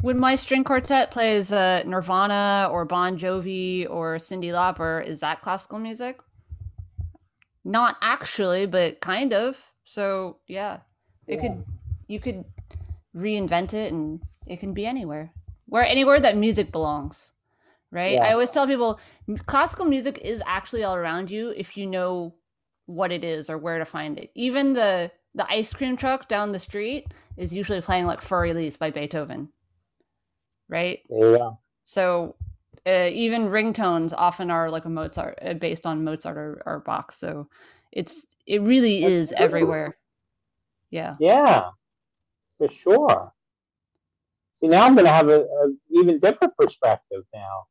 When 0.01 0.17
my 0.17 0.35
string 0.35 0.63
quartet 0.63 1.11
plays 1.11 1.51
uh, 1.51 1.83
Nirvana 1.85 2.69
or 2.71 2.85
Bon 2.85 3.17
Jovi 3.17 3.89
or 3.89 4.15
Cyndi 4.15 4.51
Lauper, 4.51 5.05
is 5.05 5.19
that 5.19 5.41
classical 5.41 5.79
music? 5.79 6.19
Not 7.69 7.97
actually, 8.01 8.65
but 8.65 8.99
kind 8.99 9.31
of. 9.31 9.61
So 9.83 10.37
yeah, 10.47 10.79
it 11.27 11.35
yeah. 11.35 11.41
could 11.41 11.65
you 12.07 12.19
could 12.19 12.43
reinvent 13.15 13.75
it, 13.75 13.93
and 13.93 14.21
it 14.47 14.59
can 14.59 14.73
be 14.73 14.87
anywhere, 14.87 15.31
where 15.67 15.85
anywhere 15.85 16.19
that 16.19 16.35
music 16.35 16.71
belongs, 16.71 17.31
right? 17.91 18.13
Yeah. 18.13 18.23
I 18.23 18.33
always 18.33 18.49
tell 18.49 18.65
people 18.65 18.99
classical 19.45 19.85
music 19.85 20.17
is 20.17 20.41
actually 20.47 20.83
all 20.83 20.95
around 20.95 21.29
you 21.29 21.53
if 21.55 21.77
you 21.77 21.85
know 21.85 22.33
what 22.87 23.11
it 23.11 23.23
is 23.23 23.51
or 23.51 23.57
where 23.59 23.77
to 23.77 23.85
find 23.85 24.17
it. 24.17 24.31
Even 24.33 24.73
the 24.73 25.11
the 25.35 25.45
ice 25.47 25.71
cream 25.71 25.95
truck 25.95 26.27
down 26.27 26.53
the 26.53 26.57
street 26.59 27.05
is 27.37 27.53
usually 27.53 27.81
playing 27.81 28.07
like 28.07 28.21
Für 28.21 28.49
Elise 28.49 28.77
by 28.77 28.89
Beethoven. 28.89 29.49
Right? 30.67 31.01
Yeah. 31.07 31.51
So 31.83 32.35
uh, 32.85 33.09
even 33.11 33.49
ringtones 33.49 34.13
often 34.15 34.51
are 34.51 34.69
like 34.69 34.85
a 34.85 34.89
Mozart 34.89 35.39
uh, 35.41 35.53
based 35.53 35.85
on 35.85 36.03
Mozart 36.03 36.37
or, 36.37 36.61
or 36.65 36.79
Bach. 36.79 37.11
So 37.11 37.47
it's 37.91 38.25
it 38.45 38.61
really 38.61 39.01
That's 39.01 39.13
is 39.13 39.29
true. 39.29 39.45
everywhere. 39.45 39.97
Yeah. 40.89 41.15
Yeah. 41.19 41.69
For 42.57 42.67
sure. 42.67 43.31
See, 44.53 44.67
now 44.67 44.85
I'm 44.85 44.95
going 44.95 45.05
to 45.05 45.11
have 45.11 45.29
a, 45.29 45.41
a 45.41 45.73
even 45.91 46.19
different 46.19 46.55
perspective 46.57 47.23
now. 47.33 47.67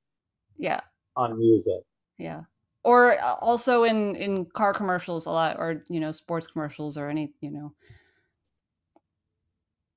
Yeah. 0.57 0.81
On 1.17 1.39
music. 1.39 1.83
Yeah 2.17 2.43
or 2.85 3.21
uh, 3.21 3.35
also 3.41 3.85
in 3.85 4.15
in 4.17 4.47
car 4.47 4.73
commercials 4.73 5.27
a 5.27 5.31
lot 5.31 5.57
or 5.59 5.83
you 5.89 6.01
know 6.01 6.13
sports 6.13 6.47
commercials 6.47 6.97
or 6.97 7.09
any 7.09 7.33
you 7.41 7.51
know 7.51 7.73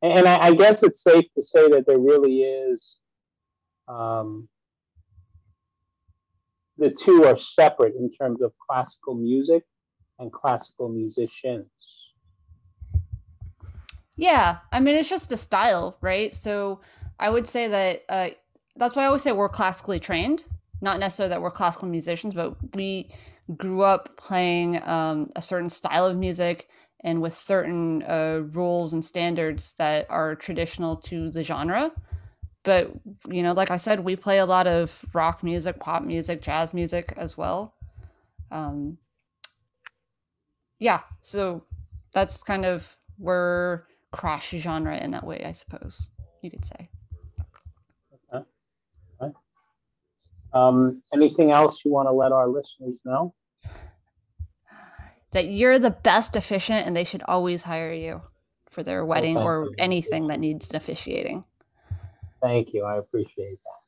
and 0.02 0.28
I, 0.28 0.48
I 0.48 0.56
guess 0.56 0.82
it's 0.82 1.04
safe 1.04 1.26
to 1.36 1.42
say 1.42 1.70
that 1.70 1.86
there 1.86 2.00
really 2.00 2.42
is 2.42 2.96
um, 3.88 4.50
the 6.78 6.90
two 7.04 7.26
are 7.26 7.36
separate 7.36 7.96
in 7.96 8.10
terms 8.12 8.42
of 8.42 8.52
classical 8.68 9.16
music 9.16 9.64
and 10.20 10.32
classical 10.32 10.90
musicians 10.90 12.12
yeah 14.18 14.58
i 14.72 14.80
mean 14.80 14.96
it's 14.96 15.10
just 15.10 15.32
a 15.32 15.38
style 15.38 15.98
right 16.02 16.36
so 16.36 16.80
i 17.20 17.30
would 17.30 17.48
say 17.48 17.68
that 17.68 18.02
uh, 18.10 18.30
that's 18.76 18.96
why 18.96 19.04
i 19.04 19.06
always 19.06 19.22
say 19.22 19.32
we're 19.32 19.50
classically 19.50 20.00
trained 20.00 20.46
not 20.82 21.00
necessarily 21.00 21.30
that 21.30 21.42
we're 21.42 21.52
classical 21.52 21.88
musicians, 21.88 22.34
but 22.34 22.56
we 22.76 23.12
grew 23.56 23.84
up 23.84 24.18
playing 24.18 24.82
um, 24.84 25.30
a 25.36 25.42
certain 25.42 25.70
style 25.70 26.06
of 26.06 26.18
music 26.18 26.68
and 27.04 27.22
with 27.22 27.36
certain 27.36 28.04
uh, 28.04 28.42
rules 28.52 28.94
and 28.94 29.04
standards 29.06 29.74
that 29.78 30.08
are 30.10 30.36
traditional 30.36 30.96
to 30.96 31.30
the 31.30 31.44
genre. 31.44 31.92
But, 32.64 32.92
you 33.28 33.42
know, 33.42 33.54
like 33.54 33.72
I 33.72 33.78
said, 33.78 34.02
we 34.02 34.16
play 34.16 34.38
a 34.38 34.46
lot 34.46 34.68
of 34.68 35.06
rock 35.14 35.44
music, 35.44 35.80
pop 35.80 36.04
music, 36.04 36.42
jazz 36.42 36.74
music 36.74 37.14
as 37.18 37.38
well. 37.38 37.74
Um, 38.52 38.98
yeah, 40.80 41.02
so 41.22 41.64
that's 42.14 42.44
kind 42.44 42.66
of 42.66 43.00
we're 43.18 43.84
cross 44.12 44.48
genre 44.50 44.98
in 44.98 45.12
that 45.12 45.26
way, 45.26 45.44
I 45.46 45.54
suppose 45.54 46.12
you 46.42 46.52
could 46.52 46.66
say. 46.66 46.90
Um, 50.54 51.02
anything 51.14 51.52
else 51.52 51.84
you 51.86 51.92
want 51.92 52.08
to 52.08 52.12
let 52.12 52.32
our 52.32 52.48
listeners 52.48 53.00
know? 53.06 53.34
That 55.32 55.48
you're 55.48 55.80
the 55.80 55.92
best 55.92 56.36
officiant 56.36 56.86
and 56.86 56.96
they 56.96 57.06
should 57.06 57.24
always 57.26 57.64
hire 57.64 57.94
you 57.94 58.24
for 58.70 58.84
their 58.84 59.06
wedding 59.06 59.38
oh, 59.38 59.44
or 59.44 59.70
anything 59.78 60.28
that 60.28 60.40
needs 60.40 60.74
officiating. 60.74 61.46
Thank 62.42 62.74
you. 62.74 62.86
I 62.86 62.98
appreciate 62.98 63.60
that. 63.64 63.82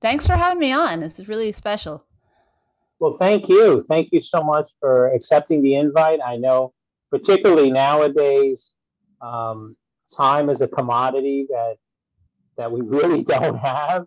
Thanks 0.00 0.26
for 0.26 0.34
having 0.34 0.58
me 0.58 0.72
on. 0.72 1.00
This 1.00 1.18
is 1.18 1.28
really 1.28 1.52
special. 1.52 2.04
Well, 2.98 3.16
thank 3.18 3.48
you. 3.48 3.82
Thank 3.88 4.08
you 4.12 4.20
so 4.20 4.40
much 4.42 4.68
for 4.80 5.12
accepting 5.12 5.62
the 5.62 5.74
invite. 5.74 6.20
I 6.24 6.36
know, 6.36 6.72
particularly 7.10 7.70
nowadays, 7.70 8.72
um, 9.20 9.76
time 10.16 10.48
is 10.48 10.60
a 10.60 10.68
commodity 10.68 11.46
that 11.50 11.76
that 12.56 12.70
we 12.72 12.80
really 12.80 13.22
don't 13.34 13.58
have 13.58 14.06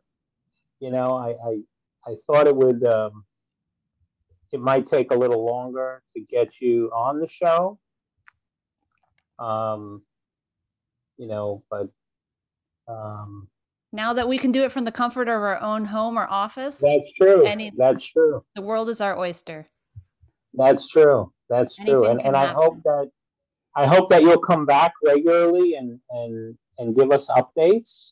you 0.80 0.92
know, 0.92 1.16
I, 1.16 1.36
I, 1.46 2.12
I 2.12 2.16
thought 2.26 2.48
it 2.48 2.56
would, 2.56 2.84
um, 2.86 3.26
it 4.52 4.60
might 4.60 4.86
take 4.86 5.12
a 5.12 5.16
little 5.16 5.46
longer 5.46 6.02
to 6.16 6.22
get 6.22 6.60
you 6.60 6.90
on 6.94 7.20
the 7.20 7.28
show. 7.28 7.80
Um, 9.38 10.02
you 11.18 11.28
know, 11.28 11.64
but 11.70 11.90
um, 12.90 13.48
Now 13.92 14.14
that 14.14 14.28
we 14.28 14.38
can 14.38 14.52
do 14.52 14.64
it 14.64 14.72
from 14.72 14.86
the 14.86 14.92
comfort 14.92 15.28
of 15.28 15.36
our 15.36 15.62
own 15.62 15.86
home 15.86 16.18
or 16.18 16.28
office, 16.30 16.78
that's 16.78 17.12
true. 17.14 17.48
That's 17.78 18.06
true. 18.06 18.44
the 18.56 18.62
world 18.62 18.90
is 18.90 19.02
our 19.02 19.18
oyster. 19.18 19.68
That's 20.54 20.90
true. 20.90 21.32
That's 21.50 21.76
true. 21.76 22.06
Anything 22.06 22.12
And 22.12 22.20
can 22.20 22.28
and 22.28 22.38
I 22.38 22.48
hope 22.54 22.82
that 22.84 23.10
I 23.76 23.86
hope 23.86 24.10
that 24.10 24.24
you'll 24.24 24.40
come 24.40 24.66
back 24.66 24.94
regularly 25.06 25.76
and 25.76 26.00
and 26.10 26.58
and 26.78 26.96
give 26.96 27.12
us 27.12 27.28
updates. 27.28 28.10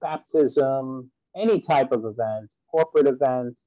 baptism, 0.00 1.10
any 1.36 1.60
type 1.60 1.92
of 1.92 2.04
event, 2.04 2.54
corporate 2.70 3.06
event, 3.06 3.60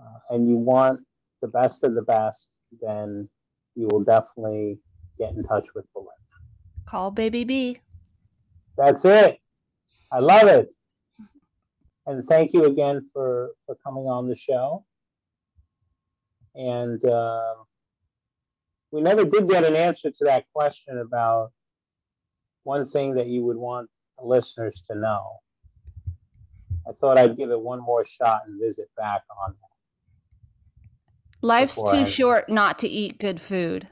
uh, 0.00 0.34
and 0.34 0.48
you 0.48 0.56
want 0.56 1.00
the 1.40 1.48
best 1.48 1.84
of 1.84 1.94
the 1.94 2.02
best, 2.02 2.48
then 2.82 3.28
you 3.78 3.86
will 3.90 4.02
definitely 4.02 4.78
get 5.18 5.32
in 5.34 5.44
touch 5.44 5.66
with 5.74 5.84
Belinda. 5.94 6.12
Call 6.84 7.12
Baby 7.12 7.44
B. 7.44 7.78
That's 8.76 9.04
it. 9.04 9.38
I 10.10 10.18
love 10.18 10.48
it. 10.48 10.72
And 12.06 12.24
thank 12.24 12.52
you 12.52 12.64
again 12.64 13.08
for 13.12 13.50
for 13.66 13.76
coming 13.84 14.04
on 14.04 14.28
the 14.28 14.34
show. 14.34 14.84
And 16.54 17.02
um 17.04 17.54
we 18.90 19.00
never 19.00 19.24
did 19.24 19.48
get 19.48 19.64
an 19.64 19.76
answer 19.76 20.10
to 20.10 20.24
that 20.24 20.46
question 20.52 20.98
about 20.98 21.52
one 22.64 22.88
thing 22.88 23.12
that 23.12 23.26
you 23.26 23.44
would 23.44 23.56
want 23.56 23.88
the 24.18 24.24
listeners 24.24 24.82
to 24.90 24.98
know. 24.98 25.40
I 26.88 26.92
thought 26.92 27.18
I'd 27.18 27.36
give 27.36 27.50
it 27.50 27.60
one 27.60 27.80
more 27.80 28.02
shot 28.02 28.42
and 28.46 28.58
visit 28.58 28.88
back 28.96 29.22
on 29.44 29.54
Life's 31.42 31.76
too 31.76 31.86
I- 31.86 32.04
short 32.04 32.48
not 32.48 32.78
to 32.80 32.88
eat 32.88 33.18
good 33.18 33.40
food. 33.40 33.88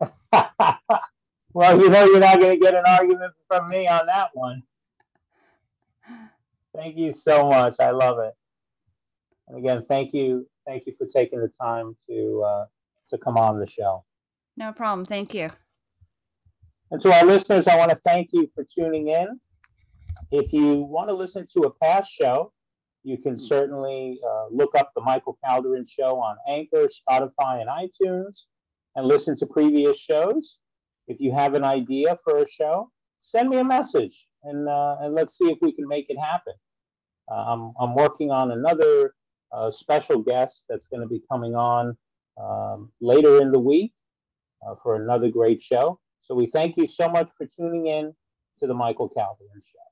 well, 1.52 1.78
you 1.78 1.90
know, 1.90 2.04
you're 2.04 2.20
not 2.20 2.38
going 2.38 2.58
to 2.58 2.60
get 2.60 2.74
an 2.74 2.84
argument 2.86 3.32
from 3.48 3.68
me 3.68 3.86
on 3.88 4.06
that 4.06 4.30
one. 4.34 4.62
Thank 6.74 6.96
you 6.96 7.12
so 7.12 7.48
much. 7.48 7.74
I 7.80 7.90
love 7.90 8.18
it. 8.20 8.32
And 9.48 9.58
again, 9.58 9.84
thank 9.88 10.14
you, 10.14 10.48
thank 10.66 10.86
you 10.86 10.94
for 10.96 11.06
taking 11.06 11.40
the 11.40 11.50
time 11.60 11.96
to 12.08 12.42
uh, 12.46 12.64
to 13.08 13.18
come 13.18 13.36
on 13.36 13.58
the 13.58 13.66
show. 13.66 14.04
No 14.56 14.72
problem. 14.72 15.04
Thank 15.04 15.34
you. 15.34 15.50
And 16.92 17.00
to 17.02 17.12
our 17.12 17.24
listeners, 17.24 17.66
I 17.66 17.76
want 17.76 17.90
to 17.90 17.96
thank 17.96 18.30
you 18.32 18.48
for 18.54 18.64
tuning 18.64 19.08
in. 19.08 19.40
If 20.30 20.52
you 20.52 20.76
want 20.76 21.08
to 21.08 21.14
listen 21.14 21.44
to 21.54 21.62
a 21.62 21.70
past 21.70 22.10
show, 22.10 22.52
you 23.02 23.16
can 23.18 23.36
certainly 23.36 24.20
uh, 24.26 24.46
look 24.50 24.74
up 24.76 24.92
the 24.94 25.00
Michael 25.00 25.38
Calderin 25.44 25.88
Show 25.88 26.16
on 26.16 26.36
Anchor, 26.46 26.86
Spotify, 26.86 27.60
and 27.60 27.68
iTunes 27.68 28.42
and 28.96 29.06
listen 29.06 29.36
to 29.38 29.46
previous 29.46 29.98
shows. 29.98 30.56
If 31.08 31.20
you 31.20 31.32
have 31.32 31.54
an 31.54 31.64
idea 31.64 32.18
for 32.22 32.38
a 32.38 32.46
show, 32.48 32.90
send 33.20 33.48
me 33.48 33.58
a 33.58 33.64
message 33.64 34.26
and, 34.44 34.68
uh, 34.68 34.96
and 35.00 35.14
let's 35.14 35.36
see 35.38 35.50
if 35.50 35.58
we 35.60 35.72
can 35.72 35.88
make 35.88 36.06
it 36.08 36.18
happen. 36.18 36.54
Uh, 37.30 37.44
I'm, 37.46 37.72
I'm 37.80 37.94
working 37.94 38.30
on 38.30 38.50
another 38.50 39.14
uh, 39.52 39.70
special 39.70 40.22
guest 40.22 40.64
that's 40.68 40.86
going 40.86 41.02
to 41.02 41.08
be 41.08 41.22
coming 41.30 41.54
on 41.54 41.96
um, 42.40 42.92
later 43.00 43.40
in 43.40 43.50
the 43.50 43.58
week 43.58 43.92
uh, 44.66 44.74
for 44.82 44.96
another 44.96 45.30
great 45.30 45.60
show. 45.60 45.98
So 46.22 46.34
we 46.34 46.46
thank 46.46 46.76
you 46.76 46.86
so 46.86 47.08
much 47.08 47.28
for 47.36 47.46
tuning 47.46 47.86
in 47.86 48.14
to 48.60 48.66
the 48.66 48.74
Michael 48.74 49.08
Calderin 49.08 49.60
Show. 49.60 49.89